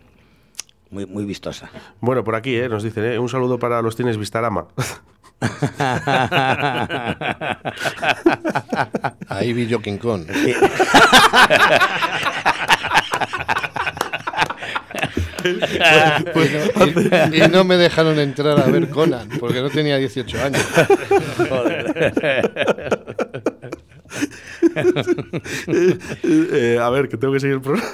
muy, 0.89 1.05
muy 1.05 1.25
vistosa. 1.25 1.69
Bueno, 1.99 2.23
por 2.23 2.35
aquí 2.35 2.55
eh, 2.55 2.69
nos 2.69 2.83
dicen, 2.83 3.03
eh, 3.05 3.19
un 3.19 3.27
saludo 3.27 3.59
para 3.59 3.81
los 3.81 3.95
cines 3.97 4.17
Vistarama. 4.17 4.67
Ahí 9.27 9.53
vi 9.53 9.67
yo 9.67 9.81
King 9.81 9.97
Kong. 9.97 10.25
y, 17.31 17.43
y 17.43 17.47
no 17.47 17.63
me 17.63 17.77
dejaron 17.77 18.19
entrar 18.19 18.59
a 18.59 18.65
ver 18.65 18.89
Conan, 18.89 19.29
porque 19.39 19.61
no 19.61 19.69
tenía 19.69 19.97
18 19.97 20.43
años. 20.43 20.61
Eh, 25.67 25.97
eh, 26.23 26.77
a 26.81 26.89
ver, 26.89 27.07
que 27.09 27.17
tengo 27.17 27.33
que 27.33 27.39
seguir 27.39 27.55
el 27.57 27.61
programa. 27.61 27.87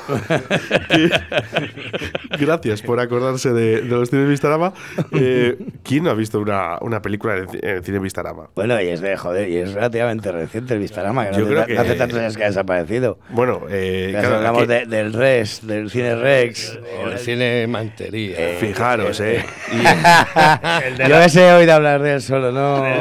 Gracias 2.39 2.81
por 2.81 2.99
acordarse 2.99 3.51
de, 3.53 3.81
de 3.81 3.89
los 3.89 4.09
cines 4.09 4.27
Vistarama. 4.29 4.73
Eh, 5.13 5.57
¿Quién 5.83 6.03
no 6.03 6.09
ha 6.11 6.13
visto 6.13 6.39
una, 6.39 6.77
una 6.81 7.01
película 7.01 7.37
en, 7.37 7.47
en 7.61 7.69
el 7.77 7.83
cine 7.83 7.99
Vistarama? 7.99 8.49
Bueno, 8.55 8.81
y 8.81 8.87
es 8.87 9.01
de 9.01 9.17
joder, 9.17 9.49
y 9.49 9.57
es 9.57 9.73
relativamente 9.73 10.31
reciente 10.31 10.73
el 10.73 10.79
Vistarama, 10.79 11.29
que 11.29 11.37
Yo 11.37 11.43
hace, 11.45 11.53
creo 11.53 11.65
que- 11.65 11.73
no 11.75 11.81
hace 11.81 11.95
tantos 11.95 12.19
años 12.19 12.37
que 12.37 12.43
ha 12.43 12.47
desaparecido. 12.47 13.19
Bueno, 13.29 13.61
eh, 13.69 14.09
claro, 14.11 14.35
hablamos 14.37 14.67
de- 14.67 14.85
del 14.85 15.13
Rex, 15.13 15.65
del 15.65 15.89
cine 15.89 16.15
Rex. 16.15 16.77
O 17.03 17.09
el 17.09 17.17
cine 17.19 17.67
Mantería. 17.67 18.35
fijaros, 18.59 19.19
eh. 19.19 19.43
El 19.71 19.77
de 20.97 21.03
Yo 21.03 21.09
la- 21.09 21.25
ese 21.25 21.47
he 21.47 21.53
oído 21.53 21.73
hablar 21.73 22.01
de 22.01 22.13
él 22.15 22.21
solo, 22.21 22.51
no. 22.51 22.83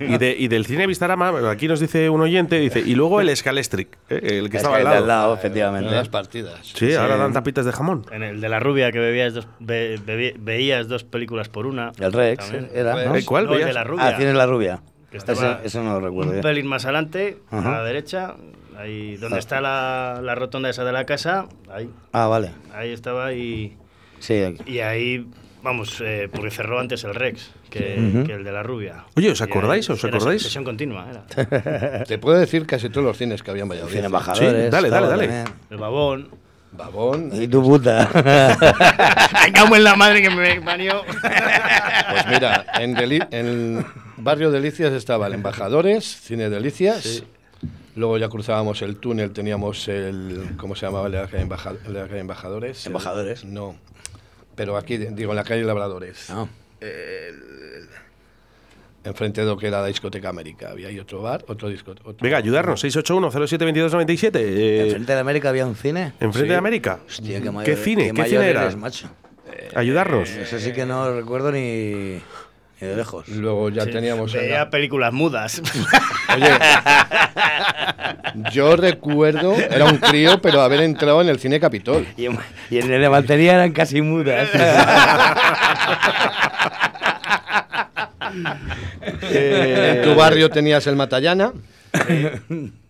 Y, 0.00 0.16
de- 0.18 0.36
y 0.38 0.48
del 0.48 0.66
cine 0.66 0.86
Vistarama, 0.86 1.50
aquí 1.50 1.66
nos 1.68 1.80
dice 1.80 1.97
un 2.10 2.20
oyente, 2.20 2.58
dice, 2.58 2.80
y 2.80 2.94
luego 2.94 3.20
el 3.20 3.34
Scalestric, 3.36 3.88
eh, 4.10 4.38
el 4.38 4.50
que 4.50 4.56
Es 4.58 4.62
estaba 4.62 4.76
que 4.76 4.82
al 4.82 4.84
lado. 4.84 4.96
al 5.02 5.08
lado, 5.08 5.32
En 5.32 5.38
efectivamente. 5.38 5.90
las 5.90 6.08
partidas. 6.08 6.60
Sí, 6.62 6.94
ahora 6.94 7.16
dan 7.16 7.32
tapitas 7.32 7.64
de 7.64 7.72
jamón. 7.72 8.04
En 8.12 8.22
el 8.22 8.40
de 8.40 8.48
la 8.48 8.60
rubia 8.60 8.92
que 8.92 8.98
bebías 8.98 9.34
dos, 9.34 9.48
be- 9.60 10.34
veías 10.38 10.88
dos 10.88 11.04
películas 11.04 11.48
por 11.48 11.66
una. 11.66 11.92
El 11.98 12.12
Rex 12.12 12.44
También. 12.50 12.70
era, 12.74 13.04
¿no? 13.06 13.16
Eh, 13.16 13.24
¿Cuál 13.24 13.44
No, 13.46 13.52
el 13.52 13.56
veías? 13.58 13.68
de 13.68 13.74
la 13.74 13.84
rubia. 13.84 14.06
Ah, 14.06 14.16
tienes 14.16 14.34
la 14.34 14.46
rubia. 14.46 14.80
Que 15.10 15.16
Eso, 15.64 15.82
no 15.82 15.98
lo 15.98 16.06
recuerdo. 16.06 16.32
un 16.32 16.40
pelín 16.42 16.66
más 16.66 16.84
adelante, 16.84 17.38
a 17.50 17.60
la 17.62 17.82
derecha, 17.82 18.34
ahí 18.76 19.16
donde 19.16 19.38
está 19.38 19.60
la, 19.62 20.20
la 20.22 20.34
rotonda 20.34 20.68
esa 20.68 20.84
de 20.84 20.92
la 20.92 21.06
casa, 21.06 21.46
ahí, 21.72 21.88
Ah, 22.12 22.26
vale. 22.26 22.50
ahí 22.74 22.90
estaba 22.92 23.32
y, 23.32 23.74
Sí, 24.18 24.42
aquí. 24.42 24.62
y 24.70 24.80
ahí, 24.80 25.26
vamos, 25.62 26.00
eh, 26.04 26.28
porque 26.32 26.50
cerró 26.50 26.78
antes 26.80 27.04
el 27.04 27.14
Rex 27.14 27.50
que, 27.70 27.94
el 27.96 28.44
de 28.44 28.52
la 28.52 28.62
rubia. 28.62 29.04
Oye, 29.16 29.30
¿os 29.30 29.40
acordáis? 29.40 29.88
¿Os 29.90 30.04
acordáis? 30.04 30.42
Sesión 30.42 30.64
continua, 30.64 31.06
era. 31.10 32.04
Te 32.04 32.18
puedo 32.18 32.38
decir 32.38 32.66
casi 32.66 32.88
todos 32.90 33.04
los 33.06 33.16
cines 33.16 33.42
que 33.42 33.50
habían 33.50 33.68
Valladolid. 33.68 33.94
Cine 33.94 34.06
embajadores. 34.06 34.64
Sí, 34.64 34.70
dale, 34.70 34.90
dale, 34.90 35.06
dale. 35.08 35.26
también. 35.28 35.44
El 35.70 35.76
babón. 35.78 36.28
Babón. 36.72 37.30
Y 37.32 37.48
tu 37.48 37.62
puta. 37.62 38.08
¡Ay, 39.32 39.52
cago 39.52 39.74
en 39.74 39.84
la 39.84 39.96
madre 39.96 40.20
que 40.22 40.30
me 40.30 40.60
parió! 40.60 41.02
Pues 42.10 42.26
mira, 42.28 42.66
en, 42.78 42.94
Deli- 42.94 43.26
en 43.30 43.84
Barrio 44.18 44.50
Delicias 44.50 44.92
estaba 44.92 45.26
el 45.28 45.34
Embajadores, 45.34 46.04
Cine 46.04 46.50
Delicias. 46.50 47.24
Luego 47.96 48.16
ya 48.18 48.28
cruzábamos 48.28 48.80
el 48.82 48.96
túnel, 48.96 49.32
teníamos 49.32 49.88
el. 49.88 50.50
¿Cómo 50.56 50.76
se 50.76 50.86
llamaba? 50.86 51.08
La 51.08 51.26
Embaja- 51.30 51.74
la 51.88 52.06
calle 52.06 52.20
Embajadores. 52.20 52.84
El- 52.86 52.90
¿Embajadores? 52.92 53.44
no. 53.44 53.74
Pero 54.58 54.76
aquí, 54.76 54.98
digo, 54.98 55.30
en 55.32 55.36
la 55.36 55.44
calle 55.44 55.62
Labradores. 55.62 56.28
No. 56.28 56.48
Enfrente 59.04 59.40
de 59.40 59.46
lo 59.46 59.56
que 59.56 59.68
era 59.68 59.80
la 59.80 59.86
discoteca 59.86 60.28
América. 60.28 60.70
Había 60.70 60.88
ahí 60.88 60.98
otro 60.98 61.22
bar, 61.22 61.44
otro 61.48 61.68
discoteca. 61.68 62.10
Venga, 62.20 62.36
ayudarnos, 62.36 62.84
681-07-2297. 62.84 64.30
Eh, 64.36 64.80
¿Enfrente 64.86 65.12
de 65.14 65.18
América 65.20 65.48
había 65.48 65.64
un 65.64 65.76
cine? 65.76 66.12
¿Enfrente 66.20 66.50
de 66.52 66.56
América? 66.58 66.98
Hostia, 67.06 67.38
qué, 67.38 67.44
¿Qué 67.44 67.50
mayor- 67.50 67.76
cine? 67.78 68.12
qué 68.12 68.22
¿Qué 68.22 68.28
cine 68.28 68.50
era? 68.50 68.62
eres, 68.64 68.76
macho. 68.76 69.08
Ayudarnos. 69.74 70.28
Eso 70.30 70.58
sí 70.58 70.72
que 70.72 70.84
no 70.84 71.14
recuerdo 71.14 71.52
ni, 71.52 72.20
ni 72.80 72.88
de 72.88 72.96
lejos. 72.96 73.28
Luego 73.28 73.68
ya 73.70 73.84
Sí, 73.84 73.90
teníamos. 73.90 74.34
en 74.34 74.40
Veía 74.40 74.58
la- 74.58 74.70
películas 74.70 75.12
mudas. 75.12 75.60
Oye, 76.34 76.48
yo 78.52 78.76
recuerdo, 78.76 79.54
era 79.56 79.84
un 79.86 79.98
crío, 79.98 80.40
pero 80.40 80.60
haber 80.62 80.80
entrado 80.82 81.20
en 81.22 81.28
el 81.28 81.38
cine 81.38 81.58
Capitol. 81.60 82.06
Y 82.16 82.26
en, 82.26 82.38
y 82.70 82.78
en 82.78 82.92
el 82.92 83.00
de 83.00 83.08
Mantería 83.08 83.54
eran 83.54 83.72
casi 83.72 84.00
mudas. 84.02 84.48
En 89.30 90.02
tu 90.02 90.14
barrio 90.14 90.50
tenías 90.50 90.86
el 90.86 90.96
Matallana. 90.96 91.52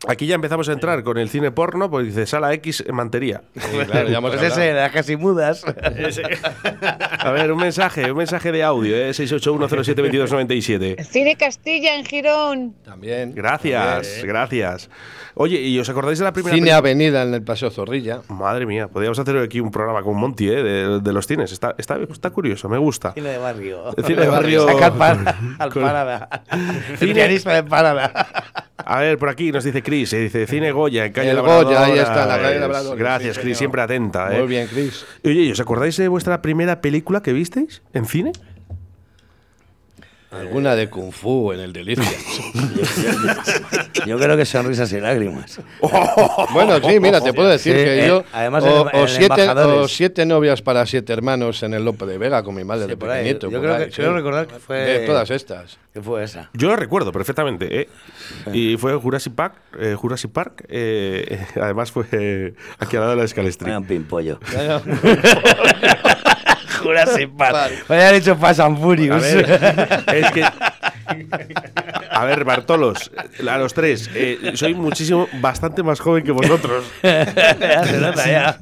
Aquí 0.06 0.26
ya 0.26 0.36
empezamos 0.36 0.68
a 0.68 0.72
entrar 0.72 1.02
con 1.02 1.18
el 1.18 1.28
cine 1.28 1.50
porno, 1.50 1.90
pues 1.90 2.06
dice 2.06 2.24
Sala 2.24 2.52
X 2.54 2.84
en 2.86 2.94
Mantería. 2.94 3.42
claro, 3.90 4.08
ya 4.08 4.18
hemos 4.18 4.30
pues 4.36 4.42
ese 4.52 4.68
era 4.68 4.90
casi 4.90 5.16
mudas. 5.16 5.64
A 7.18 7.30
ver, 7.32 7.50
un 7.50 7.58
mensaje, 7.58 8.10
un 8.12 8.18
mensaje 8.18 8.52
de 8.52 8.62
audio, 8.62 8.94
¿eh? 8.96 9.10
681-07-2297. 9.10 11.04
Cine 11.04 11.36
Castilla 11.36 11.96
en 11.96 12.04
Girón. 12.04 12.74
También. 12.84 13.34
Gracias, 13.34 14.22
gracias. 14.22 14.88
Oye, 15.34 15.60
¿y 15.60 15.78
os 15.78 15.88
acordáis 15.88 16.18
de 16.18 16.24
la 16.24 16.32
primera 16.32 16.54
Cine? 16.54 16.72
Avenida 16.72 17.22
en 17.22 17.34
el 17.34 17.42
Paseo 17.42 17.70
Zorrilla. 17.70 18.22
Madre 18.28 18.66
mía, 18.66 18.88
podríamos 18.88 19.18
hacer 19.18 19.36
aquí 19.38 19.60
un 19.60 19.70
programa 19.70 20.02
con 20.02 20.16
Monty, 20.16 20.48
¿eh? 20.48 20.62
De, 20.62 21.00
de 21.00 21.12
los 21.12 21.26
cines. 21.26 21.52
Está, 21.52 21.74
está, 21.78 21.96
está 22.10 22.30
curioso, 22.30 22.68
me 22.68 22.78
gusta. 22.78 23.12
Cine 23.12 23.30
de 23.30 23.38
barrio. 23.38 23.94
El 23.96 24.04
cine 24.04 24.22
de 24.22 24.28
barrio. 24.32 24.66
Saca 24.66 24.86
al, 24.86 24.94
par- 24.96 25.34
al 25.58 25.72
Con- 25.72 25.82
parada. 25.82 26.28
El 26.90 26.98
Cine- 26.98 27.14
pianista 27.14 27.52
de 27.52 27.62
parada. 27.64 28.26
A 28.76 29.00
ver, 29.00 29.18
por 29.18 29.28
aquí 29.28 29.52
nos 29.52 29.64
dice 29.64 29.82
Chris, 29.88 30.12
eh, 30.12 30.18
dice 30.20 30.46
Cine 30.46 30.70
Goya, 30.72 31.06
en 31.06 31.12
calle 31.12 31.30
El. 31.30 31.40
Goya, 31.40 31.84
ahí 31.84 31.98
está, 31.98 32.26
la 32.26 32.38
calle 32.40 32.58
Labrador, 32.60 32.96
Gracias, 32.98 33.36
sí, 33.36 33.40
Chris, 33.42 33.56
señor. 33.56 33.58
siempre 33.58 33.82
atenta. 33.82 34.34
eh. 34.34 34.38
Muy 34.40 34.48
bien, 34.48 34.68
Chris. 34.68 35.04
Oye, 35.24 35.42
¿y 35.42 35.50
os 35.52 35.60
acordáis 35.60 35.96
de 35.96 36.08
vuestra 36.08 36.42
primera 36.42 36.80
película 36.80 37.22
que 37.22 37.32
visteis 37.32 37.82
en 37.94 38.04
cine? 38.04 38.32
Alguna 40.30 40.76
de 40.76 40.90
Kung 40.90 41.10
Fu 41.10 41.52
en 41.52 41.60
el 41.60 41.72
Delicia. 41.72 42.04
Yo 44.06 44.18
creo 44.18 44.36
que 44.36 44.44
sonrisas 44.44 44.92
y 44.92 45.00
lágrimas. 45.00 45.58
Bueno, 46.52 46.78
sí, 46.86 47.00
mira, 47.00 47.20
te 47.20 47.32
puedo 47.32 47.48
decir 47.48 47.74
Sí, 47.76 47.84
que 47.84 48.04
eh, 48.04 48.08
yo. 48.08 48.24
además 48.32 48.64
o, 48.64 48.88
o 48.92 49.08
siete, 49.08 49.48
o 49.50 49.88
siete 49.88 50.26
novias 50.26 50.62
para 50.62 50.84
siete 50.86 51.12
hermanos 51.12 51.62
en 51.62 51.74
el 51.74 51.84
Lope 51.84 52.06
de 52.06 52.18
Vega 52.18 52.42
con 52.42 52.54
mi 52.54 52.64
madre 52.64 52.86
de 52.86 52.96
por 52.96 53.10
ahí. 53.10 53.22
pequeñito. 53.24 53.50
Yo 53.50 53.60
creo 53.60 53.74
ahí, 53.74 53.84
que- 53.86 53.90
creo 53.92 54.14
recordar 54.14 54.46
que 54.46 54.58
fue- 54.58 54.78
De 54.78 55.06
todas 55.06 55.30
estas. 55.30 55.78
¿Qué 55.92 56.00
fue 56.02 56.24
esa? 56.24 56.50
Yo 56.54 56.68
lo 56.68 56.76
recuerdo 56.76 57.12
perfectamente, 57.12 57.80
¿eh? 57.82 57.88
Y 58.52 58.76
fue 58.76 58.94
Jurassic 58.96 59.34
Park, 59.34 59.54
eh, 59.78 59.94
Jurassic 59.94 60.30
Park 60.30 60.64
eh, 60.68 61.46
además 61.60 61.92
fue 61.92 62.06
eh, 62.12 62.54
aquí 62.78 62.96
al 62.96 63.02
lado 63.02 63.16
de 63.16 63.22
la 63.22 63.28
Scalestri. 63.28 63.66
Vaya 63.66 63.78
un 63.78 63.86
pimpollo. 63.86 64.38
Jurassic 66.78 67.30
Park. 67.36 67.70
Me 67.88 67.96
habían 67.96 68.14
hecho 68.16 68.36
A 68.74 68.76
Furious. 68.76 69.22
ver, 69.22 70.04
es 70.14 70.30
que. 70.32 70.44
A 72.10 72.24
ver, 72.24 72.44
Bartolos, 72.44 73.10
a 73.48 73.58
los 73.58 73.74
tres, 73.74 74.10
eh, 74.14 74.52
soy 74.54 74.74
muchísimo, 74.74 75.28
bastante 75.40 75.82
más 75.82 76.00
joven 76.00 76.24
que 76.24 76.32
vosotros. 76.32 76.84
Ya 77.02 77.84
se 77.84 77.98
nota, 77.98 78.26
ya. 78.26 78.58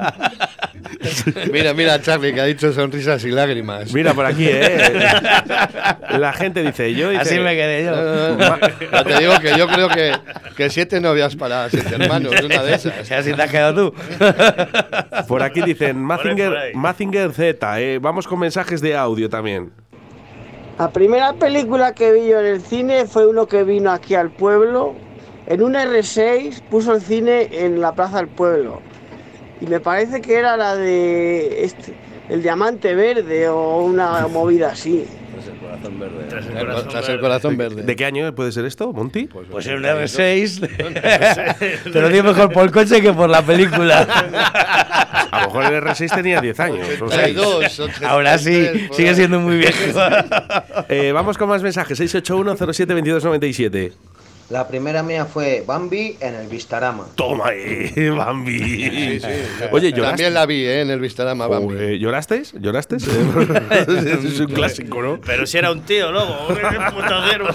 Mira, 1.52 1.74
mira, 1.74 2.00
Charlie, 2.00 2.32
que 2.32 2.40
ha 2.40 2.44
dicho 2.44 2.72
sonrisas 2.72 3.24
y 3.24 3.30
lágrimas. 3.30 3.92
Mira 3.92 4.14
por 4.14 4.26
aquí, 4.26 4.46
¿eh? 4.48 4.92
La 6.18 6.32
gente 6.32 6.62
dice, 6.62 6.94
yo. 6.94 7.10
Dice, 7.10 7.22
Así 7.22 7.38
me 7.38 7.54
quedé 7.54 7.84
yo. 7.84 8.36
No, 8.36 8.56
no, 8.56 9.04
te 9.04 9.18
digo 9.18 9.38
que 9.40 9.58
yo 9.58 9.66
creo 9.68 9.88
que, 9.88 10.12
que 10.56 10.70
siete 10.70 11.00
novias 11.00 11.36
para 11.36 11.68
siete 11.70 11.94
hermanos, 11.94 12.34
una 12.42 12.62
de 12.62 12.74
esas. 12.74 13.10
Así 13.10 13.32
te 13.32 13.42
has 13.42 13.50
quedado 13.50 13.90
tú. 13.90 13.96
Por 15.28 15.42
aquí 15.42 15.62
dicen, 15.62 16.02
Mazinger. 16.02 16.74
Mazinger 16.74 17.32
Z, 17.32 17.80
eh, 17.80 17.98
vamos 17.98 18.26
con 18.26 18.38
mensajes 18.38 18.80
de 18.80 18.96
audio 18.96 19.28
también. 19.28 19.72
La 20.78 20.90
primera 20.90 21.32
película 21.32 21.94
que 21.94 22.12
vi 22.12 22.28
yo 22.28 22.40
en 22.40 22.46
el 22.46 22.60
cine 22.60 23.06
fue 23.06 23.26
uno 23.26 23.46
que 23.46 23.64
vino 23.64 23.90
aquí 23.90 24.14
al 24.14 24.30
pueblo. 24.30 24.94
En 25.46 25.62
un 25.62 25.74
R6 25.74 26.60
puso 26.70 26.94
el 26.94 27.00
cine 27.00 27.48
en 27.50 27.80
la 27.80 27.94
Plaza 27.94 28.18
del 28.18 28.28
Pueblo. 28.28 28.82
Y 29.60 29.66
me 29.66 29.80
parece 29.80 30.20
que 30.20 30.36
era 30.36 30.56
la 30.56 30.76
de 30.76 31.64
este, 31.64 31.94
el 32.28 32.42
diamante 32.42 32.94
verde 32.94 33.48
o 33.48 33.78
una 33.84 34.26
movida 34.28 34.68
así. 34.72 35.06
Tras 36.28 36.46
el 36.46 36.46
Tras 36.46 36.46
corazón 36.46 36.88
tras 36.88 37.08
el 37.08 37.16
verde. 37.16 37.20
corazón 37.20 37.56
verde. 37.56 37.82
¿De 37.82 37.96
qué 37.96 38.04
año 38.04 38.34
puede 38.34 38.52
ser 38.52 38.64
esto, 38.66 38.92
Monty? 38.92 39.28
Pues 39.28 39.66
en 39.66 39.76
un 39.76 39.82
R6. 39.84 41.84
Te 41.92 42.00
lo 42.00 42.08
digo 42.08 42.24
mejor 42.24 42.52
por 42.52 42.64
el 42.64 42.72
coche 42.72 43.00
que 43.00 43.12
por 43.12 43.30
la 43.30 43.42
película. 43.42 44.06
A 45.36 45.40
lo 45.42 45.46
mejor 45.48 45.64
el 45.72 45.82
R6 45.82 46.14
tenía 46.14 46.40
10 46.40 46.60
años. 46.60 46.88
o 47.00 47.08
seis. 47.08 47.36
82, 47.36 47.80
o 47.80 47.88
Ahora 48.06 48.38
sí, 48.38 48.50
33, 48.52 48.88
por 48.88 48.96
sigue 48.96 49.14
siendo 49.14 49.40
muy 49.40 49.58
viejo. 49.58 49.76
Eh, 50.88 51.12
vamos 51.12 51.36
con 51.38 51.48
más 51.48 51.62
mensajes. 51.62 51.98
681-07-2297. 52.00 53.92
La 54.48 54.68
primera 54.68 55.02
mía 55.02 55.24
fue 55.26 55.64
Bambi 55.66 56.16
en 56.20 56.34
el 56.36 56.46
Vistarama. 56.46 57.06
Toma, 57.16 57.46
eh, 57.52 58.10
Bambi. 58.16 58.60
Sí, 58.60 59.18
sí. 59.20 59.26
Oye, 59.72 59.90
¿lloraste? 59.90 60.10
También 60.22 60.34
la 60.34 60.46
vi 60.46 60.64
¿eh? 60.64 60.82
en 60.82 60.90
el 60.90 61.00
Vistarama, 61.00 61.48
Bambi. 61.48 61.74
Joder, 61.74 61.98
¿Llorasteis? 61.98 62.52
¿Llorasteis? 62.52 63.08
es 63.08 64.38
un 64.38 64.46
clásico, 64.46 65.02
¿no? 65.02 65.20
Pero 65.20 65.46
si 65.46 65.58
era 65.58 65.72
un 65.72 65.80
tío, 65.80 66.12
luego. 66.12 66.46
un 66.48 66.54
putadero. 66.94 67.46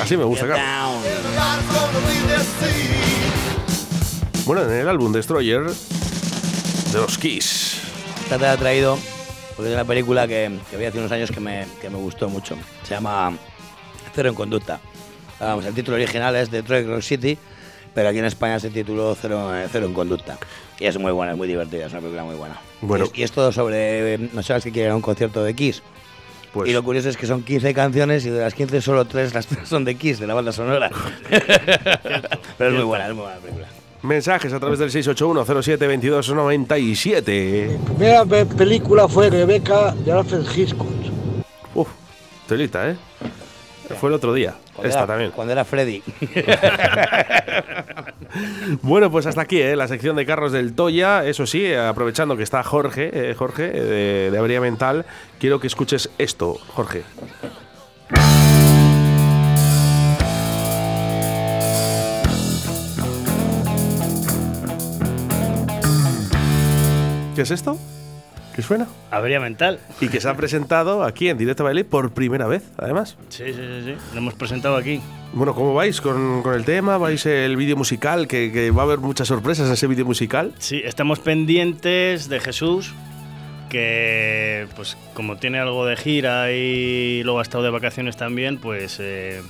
Así 0.00 0.16
me 0.16 0.24
gusta. 0.24 0.46
Bueno, 4.44 4.62
en 4.62 4.70
el 4.70 4.88
álbum 4.88 5.12
Destroyer 5.12 5.62
de 5.62 6.98
los 6.98 7.18
Kiss. 7.18 7.80
Esta 8.24 8.36
te 8.36 8.44
la 8.44 8.54
he 8.54 8.56
traído 8.56 8.98
porque 9.56 9.70
es 9.70 9.74
una 9.74 9.84
película 9.84 10.26
que, 10.26 10.58
que 10.70 10.76
vi 10.76 10.86
hace 10.86 10.98
unos 10.98 11.12
años 11.12 11.30
que 11.30 11.40
me, 11.40 11.66
que 11.80 11.90
me 11.90 11.98
gustó 11.98 12.28
mucho. 12.28 12.56
Se 12.82 12.94
llama 12.94 13.36
Cero 14.14 14.30
en 14.30 14.34
Conducta. 14.34 14.80
Vamos, 15.38 15.64
el 15.66 15.74
título 15.74 15.96
original 15.96 16.34
es 16.36 16.50
Detroit 16.50 16.86
Rock 16.86 17.02
City, 17.02 17.38
pero 17.94 18.08
aquí 18.08 18.18
en 18.18 18.24
España 18.24 18.58
se 18.58 18.70
tituló 18.70 19.16
Cero, 19.20 19.54
eh, 19.54 19.68
Cero 19.70 19.86
en 19.86 19.94
Conducta. 19.94 20.38
Y 20.78 20.86
es 20.86 20.98
muy 20.98 21.12
buena, 21.12 21.32
es 21.32 21.38
muy 21.38 21.46
divertida, 21.46 21.86
es 21.86 21.92
una 21.92 22.00
película 22.00 22.24
muy 22.24 22.36
buena. 22.36 22.60
Bueno. 22.80 23.04
Y 23.04 23.08
es, 23.08 23.18
y 23.18 23.22
es 23.22 23.32
todo 23.32 23.52
sobre 23.52 24.14
eh, 24.14 24.30
no 24.32 24.42
sabes 24.42 24.64
que 24.64 24.72
quieren 24.72 24.94
un 24.94 25.02
concierto 25.02 25.44
de 25.44 25.54
Kiss. 25.54 25.82
Pues, 26.52 26.68
Y 26.68 26.72
lo 26.72 26.82
curioso 26.82 27.08
es 27.08 27.16
que 27.16 27.26
son 27.26 27.42
15 27.44 27.72
canciones 27.74 28.26
y 28.26 28.30
de 28.30 28.40
las 28.40 28.54
15 28.54 28.80
solo 28.80 29.04
3 29.04 29.34
las 29.34 29.46
tres 29.46 29.68
son 29.68 29.84
de 29.84 29.94
Kiss, 29.94 30.18
de 30.18 30.26
la 30.26 30.34
banda 30.34 30.50
sonora. 30.52 30.90
pero 32.58 32.70
es 32.70 32.74
muy 32.76 32.84
buena, 32.84 33.06
es 33.08 33.14
muy 33.14 33.22
buena 33.22 33.36
la 33.36 33.40
película. 33.42 33.68
mensajes 34.02 34.52
a 34.52 34.58
través 34.58 34.78
del 34.80 34.90
681-07-2297. 34.90 37.78
primera 37.84 38.24
pe- 38.24 38.46
película 38.46 39.06
fue 39.08 39.30
Rebeca 39.30 39.92
de 39.94 40.10
Alfred 40.12 40.42
Hitchcock. 40.56 40.88
Uf, 41.74 41.88
telita, 42.48 42.90
¿eh? 42.90 42.96
Fue 43.98 44.08
el 44.08 44.14
otro 44.14 44.32
día. 44.34 44.54
Cuando 44.74 44.88
Esta 44.88 45.00
era- 45.00 45.06
también. 45.06 45.30
Cuando 45.32 45.52
era 45.52 45.64
Freddy. 45.64 46.02
Bueno, 48.82 49.10
pues 49.10 49.26
hasta 49.26 49.40
aquí, 49.40 49.60
¿eh? 49.60 49.74
la 49.74 49.88
sección 49.88 50.14
de 50.14 50.24
carros 50.24 50.52
del 50.52 50.74
Toya. 50.76 51.24
Eso 51.26 51.46
sí, 51.46 51.74
aprovechando 51.74 52.36
que 52.36 52.44
está 52.44 52.62
Jorge, 52.62 53.10
eh, 53.12 53.34
Jorge, 53.34 53.64
eh, 53.74 53.80
de, 53.82 54.30
de 54.30 54.38
Avería 54.38 54.60
Mental, 54.60 55.04
quiero 55.40 55.58
que 55.58 55.66
escuches 55.66 56.10
esto, 56.16 56.54
Jorge. 56.68 57.02
¿Qué 67.34 67.42
es 67.42 67.50
esto? 67.50 67.78
¿Qué 68.60 68.66
suena? 68.66 68.88
Avería 69.10 69.40
mental. 69.40 69.78
Y 70.02 70.08
que 70.08 70.20
se 70.20 70.28
ha 70.28 70.36
presentado 70.36 71.02
aquí 71.02 71.30
en 71.30 71.38
Directo 71.38 71.64
Baile 71.64 71.82
por 71.82 72.12
primera 72.12 72.46
vez, 72.46 72.62
además. 72.76 73.16
Sí, 73.30 73.44
sí, 73.46 73.54
sí, 73.54 73.82
sí. 73.86 73.94
Lo 74.12 74.18
hemos 74.18 74.34
presentado 74.34 74.76
aquí. 74.76 75.00
Bueno, 75.32 75.54
¿cómo 75.54 75.72
vais 75.72 75.98
con, 76.02 76.42
con 76.42 76.52
el 76.52 76.66
tema? 76.66 76.98
¿Vais 76.98 77.24
el 77.24 77.56
vídeo 77.56 77.74
musical? 77.78 78.28
Que, 78.28 78.52
que 78.52 78.70
va 78.70 78.82
a 78.82 78.84
haber 78.84 78.98
muchas 78.98 79.28
sorpresas 79.28 79.66
en 79.68 79.72
ese 79.72 79.86
vídeo 79.86 80.04
musical. 80.04 80.52
Sí, 80.58 80.82
estamos 80.84 81.20
pendientes 81.20 82.28
de 82.28 82.38
Jesús, 82.38 82.92
que 83.70 84.66
pues 84.76 84.98
como 85.14 85.38
tiene 85.38 85.58
algo 85.58 85.86
de 85.86 85.96
gira 85.96 86.52
y 86.52 87.22
luego 87.22 87.38
ha 87.38 87.42
estado 87.42 87.64
de 87.64 87.70
vacaciones 87.70 88.18
también, 88.18 88.58
pues 88.58 88.98
eh, 89.00 89.40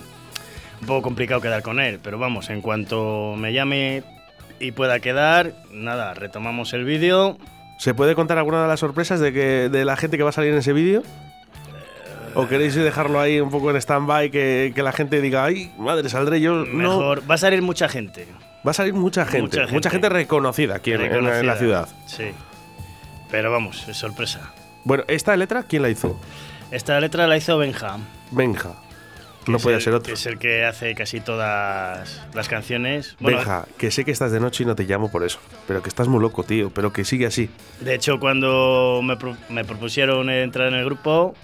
un 0.82 0.86
poco 0.86 1.02
complicado 1.02 1.40
quedar 1.40 1.62
con 1.62 1.80
él. 1.80 1.98
Pero 2.00 2.20
vamos, 2.20 2.48
en 2.48 2.60
cuanto 2.60 3.34
me 3.36 3.52
llame 3.52 4.04
y 4.60 4.70
pueda 4.70 5.00
quedar, 5.00 5.52
nada, 5.72 6.14
retomamos 6.14 6.72
el 6.74 6.84
vídeo. 6.84 7.38
¿Se 7.80 7.94
puede 7.94 8.14
contar 8.14 8.36
alguna 8.36 8.60
de 8.60 8.68
las 8.68 8.78
sorpresas 8.80 9.20
de, 9.20 9.32
que, 9.32 9.70
de 9.70 9.86
la 9.86 9.96
gente 9.96 10.18
que 10.18 10.22
va 10.22 10.28
a 10.28 10.32
salir 10.32 10.52
en 10.52 10.58
ese 10.58 10.74
vídeo? 10.74 11.02
¿O 12.34 12.46
queréis 12.46 12.74
dejarlo 12.74 13.18
ahí 13.18 13.40
un 13.40 13.48
poco 13.50 13.70
en 13.70 13.76
stand-by 13.76 14.30
que, 14.30 14.72
que 14.74 14.82
la 14.82 14.92
gente 14.92 15.22
diga, 15.22 15.44
ay, 15.46 15.72
madre, 15.78 16.10
saldré 16.10 16.42
yo? 16.42 16.66
No. 16.66 16.66
Mejor, 16.98 17.22
va 17.28 17.36
a 17.36 17.38
salir 17.38 17.62
mucha 17.62 17.88
gente. 17.88 18.28
Va 18.66 18.72
a 18.72 18.74
salir 18.74 18.92
mucha 18.92 19.24
gente, 19.24 19.60
mucha 19.60 19.72
Mucha 19.72 19.88
gente, 19.88 20.10
reconocida 20.10 20.76
aquí 20.76 20.92
en- 20.92 21.00
en- 21.00 21.26
en, 21.26 21.46
la 21.46 21.56
ciudad. 21.56 21.88
Sí. 22.04 22.32
Pero 23.30 23.50
vamos, 23.50 23.88
es 23.88 23.96
sorpresa. 23.96 24.52
Bueno, 24.84 25.04
¿esta 25.08 25.34
letra 25.38 25.62
quién 25.62 25.80
la 25.80 25.88
hizo? 25.88 26.20
Esta 26.70 27.00
letra 27.00 27.26
la 27.26 27.38
hizo 27.38 27.56
Benja. 27.56 27.96
Benja. 28.30 28.74
No 29.46 29.58
puede 29.58 29.76
el- 29.76 29.82
ser 29.82 29.94
otro. 29.94 30.06
que 30.06 30.12
es 30.12 30.26
el 30.26 30.38
que 30.38 30.64
hace 30.64 30.94
casi 30.94 31.20
todas 31.20 32.20
las 32.34 32.48
canciones. 32.48 33.16
Bueno, 33.20 33.38
Benja, 33.38 33.66
que 33.78 33.90
sé 33.90 34.04
que 34.04 34.10
estás 34.10 34.32
de 34.32 34.40
noche 34.40 34.62
y 34.64 34.66
no 34.66 34.74
te 34.76 34.84
llamo 34.84 35.10
por 35.10 35.24
eso. 35.24 35.38
Pero 35.66 35.82
que 35.82 35.88
estás 35.88 36.08
muy 36.08 36.20
loco, 36.20 36.42
tío. 36.44 36.70
Pero 36.70 36.92
que 36.92 37.04
sigue 37.04 37.26
así. 37.26 37.48
De 37.80 37.94
hecho, 37.94 38.20
cuando 38.20 39.00
me, 39.02 39.16
pro- 39.16 39.36
me 39.48 39.64
propusieron 39.64 40.28
entrar 40.30 40.68
en 40.68 40.74
el 40.74 40.84
grupo, 40.84 41.34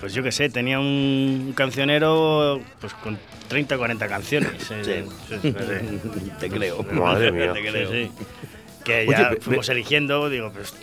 pues 0.00 0.14
yo 0.14 0.22
qué 0.22 0.32
sé, 0.32 0.48
tenía 0.48 0.78
un 0.80 1.52
cancionero 1.56 2.60
pues 2.80 2.92
con 2.94 3.18
30 3.48 3.74
o 3.76 3.78
40 3.78 4.08
canciones. 4.08 4.70
eh, 4.70 5.04
sí, 5.28 5.36
sí, 5.42 5.52
sí. 5.52 6.30
Te 6.40 6.48
creo. 6.50 6.82
Madre 6.82 7.30
mía. 7.32 7.52
Te 7.52 7.60
creo. 7.60 7.90
Sí, 7.92 8.10
sí. 8.16 8.24
Que 8.84 9.00
Oye, 9.08 9.10
ya 9.18 9.28
ve- 9.30 9.38
fuimos 9.40 9.68
eligiendo, 9.68 10.28
digo, 10.30 10.50
pues. 10.52 10.74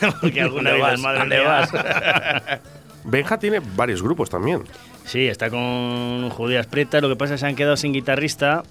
Porque 0.20 0.40
alguna 0.42 0.70
¿Dónde 0.70 0.84
vez 0.84 0.92
vas? 0.92 1.00
madre 1.00 1.18
¿Dónde 1.20 1.38
mía. 1.38 1.48
vas? 1.48 2.60
Benja 3.06 3.38
tiene 3.38 3.60
varios 3.76 4.02
grupos 4.02 4.28
también. 4.28 4.62
Sí, 5.04 5.26
está 5.26 5.48
con 5.50 6.28
Judías 6.30 6.66
Prietas. 6.66 7.00
Lo 7.02 7.08
que 7.08 7.16
pasa 7.16 7.34
es 7.34 7.40
que 7.40 7.44
se 7.44 7.46
han 7.46 7.56
quedado 7.56 7.76
sin 7.76 7.92
guitarrista. 7.92 8.62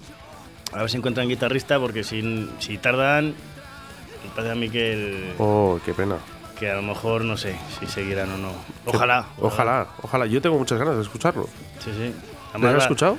A 0.72 0.80
ver 0.80 0.90
si 0.90 0.96
encuentran 0.98 1.28
guitarrista, 1.28 1.78
porque 1.80 2.04
si, 2.04 2.48
si 2.58 2.76
tardan, 2.78 3.28
me 3.28 4.30
parece 4.34 4.52
a 4.52 4.54
mí 4.54 4.68
que, 4.68 4.92
el- 4.92 5.34
Oh, 5.38 5.78
qué 5.84 5.94
pena. 5.94 6.16
que 6.58 6.70
a 6.70 6.74
lo 6.74 6.82
mejor 6.82 7.24
no 7.24 7.36
sé 7.36 7.56
si 7.80 7.86
seguirán 7.86 8.30
o 8.32 8.36
no. 8.38 8.52
Ojalá. 8.84 9.26
Ojalá, 9.40 9.86
ojalá. 10.02 10.26
Yo 10.26 10.40
tengo 10.42 10.58
muchas 10.58 10.78
ganas 10.78 10.96
de 10.96 11.02
escucharlo. 11.02 11.48
Sí, 11.84 11.90
sí. 11.96 12.12
¿Lo 12.60 12.68
has 12.68 12.82
escuchado? 12.82 13.18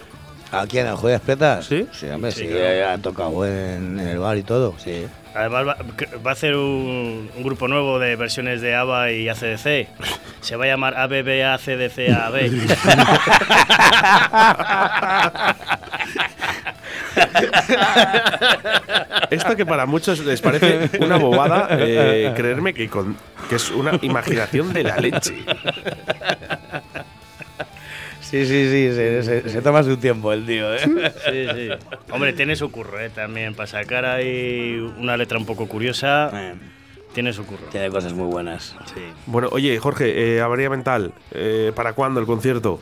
¿Aquí 0.52 0.80
en 0.80 0.88
el 0.88 0.96
Joyas 0.96 1.22
Pretas? 1.22 1.66
Sí. 1.66 1.88
Sí, 1.92 2.08
hombre, 2.08 2.32
Sí, 2.32 2.42
sí, 2.42 2.48
claro. 2.48 2.90
ha 2.92 2.98
tocado 3.00 3.46
en, 3.46 4.00
en 4.00 4.08
el 4.08 4.20
bar 4.20 4.38
y 4.38 4.44
todo, 4.44 4.76
sí. 4.78 5.06
Además 5.36 5.68
va, 5.68 5.78
va 6.26 6.30
a 6.32 6.34
hacer 6.34 6.56
un, 6.56 7.30
un 7.36 7.44
grupo 7.44 7.68
nuevo 7.68 8.00
de 8.00 8.16
versiones 8.16 8.62
de 8.62 8.74
ABBA 8.76 9.12
y 9.12 9.30
ACDC. 9.30 9.88
Se 10.42 10.56
va 10.56 10.66
a 10.66 10.68
llamar 10.68 10.96
ABB 10.98 11.44
ACDC 11.44 12.10
AB. 12.10 12.38
Esto 19.30 19.56
que 19.56 19.66
para 19.66 19.86
muchos 19.86 20.20
les 20.20 20.42
parece 20.42 20.90
una 21.04 21.18
bobada, 21.18 21.68
eh, 21.72 22.32
creerme 22.36 22.74
que, 22.74 22.90
con- 22.90 23.18
que 23.50 23.56
es 23.56 23.70
una 23.72 23.92
imaginación 24.02 24.74
de 24.74 24.84
la 24.84 24.98
leche. 24.98 25.36
Sí, 28.30 28.46
sí, 28.46 28.70
sí, 28.70 28.94
se, 28.96 29.24
se- 29.24 29.50
se 29.50 29.62
toma 29.62 29.84
su 29.84 29.98
tiempo 29.98 30.34
el 30.34 30.46
tío, 30.46 30.74
¿eh? 30.74 30.80
Sí, 30.80 31.48
sí. 31.56 31.70
Hombre, 32.12 32.34
tiene 32.34 32.56
su 32.56 32.70
curro, 32.72 33.00
¿eh? 33.00 33.10
También 33.10 33.54
para 33.56 33.68
sacar 33.68 34.06
ahí 34.06 34.78
una 35.00 35.16
letra 35.16 35.38
un 35.38 35.46
poco 35.46 35.68
curiosa. 35.68 36.32
Tiene 37.14 37.32
su 37.34 37.46
curro. 37.46 37.64
Tiene 37.72 37.90
cosas 37.90 38.14
muy 38.14 38.26
buenas. 38.28 38.76
Sí. 38.94 39.02
Bueno, 39.26 39.48
oye, 39.52 39.78
Jorge, 39.80 40.36
eh, 40.36 40.42
avería 40.42 40.70
mental, 40.70 41.14
eh, 41.32 41.72
¿para 41.74 41.94
cuándo 41.94 42.20
el 42.20 42.26
concierto? 42.26 42.80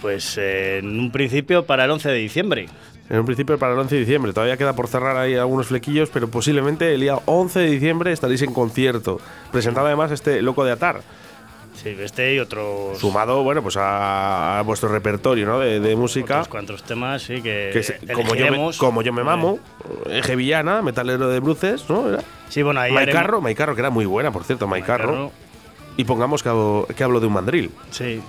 Pues 0.00 0.38
eh, 0.38 0.78
en 0.78 0.98
un 1.00 1.10
principio 1.10 1.64
para 1.66 1.84
el 1.84 1.90
11 1.90 2.08
de 2.08 2.14
diciembre. 2.18 2.66
En 3.08 3.18
un 3.20 3.26
principio 3.26 3.58
para 3.58 3.72
el 3.72 3.78
11 3.78 3.94
de 3.94 4.00
diciembre. 4.00 4.32
Todavía 4.32 4.56
queda 4.56 4.74
por 4.74 4.88
cerrar 4.88 5.16
ahí 5.16 5.34
algunos 5.34 5.66
flequillos, 5.68 6.08
pero 6.10 6.28
posiblemente 6.28 6.92
el 6.94 7.00
día 7.00 7.16
11 7.26 7.60
de 7.60 7.66
diciembre 7.70 8.12
estaréis 8.12 8.42
en 8.42 8.52
concierto. 8.52 9.20
Presentado 9.52 9.86
además 9.86 10.10
este 10.12 10.42
Loco 10.42 10.64
de 10.64 10.72
Atar. 10.72 11.00
Sí, 11.82 11.94
este 12.00 12.34
y 12.34 12.38
otros, 12.38 12.98
Sumado, 12.98 13.42
bueno, 13.42 13.62
pues 13.62 13.76
a, 13.76 14.58
a 14.58 14.62
vuestro 14.62 14.88
repertorio 14.88 15.46
¿no? 15.46 15.58
de, 15.60 15.78
de 15.78 15.94
música. 15.96 16.36
otros 16.36 16.48
cuantos 16.48 16.82
temas, 16.82 17.22
sí, 17.22 17.42
que, 17.42 17.70
Que 17.72 17.82
se- 17.82 17.98
como, 18.12 18.34
yo 18.34 18.50
me, 18.50 18.70
como 18.78 19.02
yo 19.02 19.12
me 19.12 19.22
mamo, 19.22 19.58
Eje 20.10 20.36
Villana, 20.36 20.82
metalero 20.82 21.28
de 21.28 21.38
bruces, 21.40 21.88
¿no? 21.88 22.08
Era. 22.08 22.22
Sí, 22.48 22.62
bueno, 22.62 22.80
ahí 22.80 22.92
Maicarro, 22.92 23.40
Maicarro, 23.40 23.74
que 23.74 23.80
era 23.82 23.90
muy 23.90 24.06
buena, 24.06 24.30
por 24.32 24.44
cierto, 24.44 24.66
Maicarro. 24.66 25.30
Y 25.98 26.04
pongamos 26.04 26.42
que 26.42 26.48
hablo, 26.48 26.86
que 26.96 27.04
hablo 27.04 27.20
de 27.20 27.26
un 27.26 27.32
mandril. 27.34 27.70
Sí. 27.90 28.20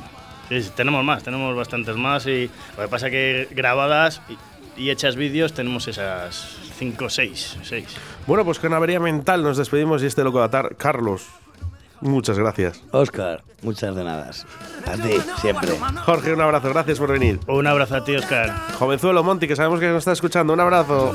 Sí, 0.50 0.62
sí, 0.64 0.72
tenemos 0.76 1.04
más, 1.04 1.24
tenemos 1.24 1.54
bastantes 1.56 1.96
más 1.98 2.26
y 2.26 2.50
lo 2.78 2.84
que 2.84 2.88
pasa 2.90 3.10
que 3.10 3.50
grabadas 3.52 4.22
y, 4.78 4.82
y 4.82 4.90
hechas 4.92 5.18
vídeos 5.18 5.52
tenemos 5.54 5.90
esas 5.90 6.58
5 6.78 7.04
o 7.06 7.10
6, 7.10 7.58
6. 7.64 7.86
Bueno, 8.28 8.46
pues 8.46 8.58
con 8.60 8.74
avería 8.74 9.02
mental 9.02 9.44
nos 9.44 9.58
despedimos 9.58 10.02
y 10.04 10.06
este 10.06 10.24
loco 10.24 10.40
de 10.40 10.46
atar. 10.46 10.76
Carlos, 10.78 11.26
muchas 12.02 12.38
gracias. 12.38 12.82
Oscar, 12.92 13.44
muchas 13.62 13.96
de 13.96 14.04
nada. 14.04 14.32
A 14.86 14.94
ti, 14.94 15.18
siempre. 15.42 15.72
Jorge, 16.06 16.34
un 16.34 16.42
abrazo, 16.42 16.70
gracias 16.70 17.00
por 17.00 17.12
venir. 17.12 17.40
Un 17.48 17.68
abrazo 17.68 17.96
a 17.98 18.04
ti, 18.04 18.16
Oscar. 18.16 18.54
Jovenzuelo 18.78 19.24
Monty, 19.24 19.48
que 19.48 19.56
sabemos 19.56 19.80
que 19.80 19.88
nos 19.88 20.00
está 20.00 20.12
escuchando, 20.14 20.54
un 20.54 20.60
abrazo. 20.60 21.14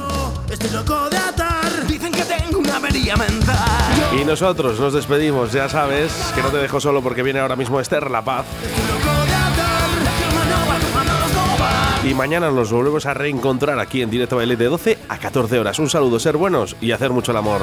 Estoy 0.50 0.70
loco 0.70 1.08
de 1.10 1.16
atar. 1.16 1.86
Dicen 1.86 2.12
que 2.12 2.22
tengo 2.24 2.58
una 2.58 2.76
avería 2.76 3.16
mental. 3.16 4.18
Y 4.20 4.24
nosotros 4.24 4.78
nos 4.78 4.92
despedimos, 4.92 5.52
ya 5.52 5.68
sabes 5.68 6.12
que 6.34 6.42
no 6.42 6.48
te 6.48 6.58
dejo 6.58 6.80
solo 6.80 7.02
porque 7.02 7.22
viene 7.22 7.40
ahora 7.40 7.56
mismo 7.56 7.80
Esther 7.80 8.10
La 8.10 8.22
Paz. 8.22 8.46
Y 12.04 12.14
mañana 12.14 12.50
nos 12.50 12.72
volvemos 12.72 13.06
a 13.06 13.14
reencontrar 13.14 13.78
aquí 13.78 14.02
en 14.02 14.10
Directo 14.10 14.36
Baile 14.36 14.56
de 14.56 14.64
12 14.64 14.98
a 15.08 15.18
14 15.18 15.60
horas. 15.60 15.78
Un 15.78 15.88
saludo, 15.88 16.18
ser 16.18 16.36
buenos 16.36 16.76
y 16.80 16.90
hacer 16.90 17.10
mucho 17.10 17.30
el 17.30 17.38
amor. 17.38 17.62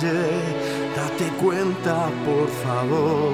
Calle, 0.00 0.30
date 0.96 1.28
cuenta 1.40 2.10
por 2.24 2.48
favor. 2.64 3.32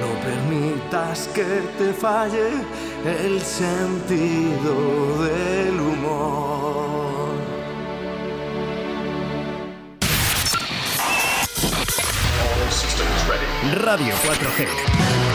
No 0.00 0.08
permitas 0.22 1.28
que 1.28 1.62
te 1.78 1.92
falle 1.92 2.50
el 3.04 3.40
sentido 3.40 5.22
del 5.22 5.80
humor. 5.80 7.26
Radio 13.82 14.14
4G. 14.14 15.25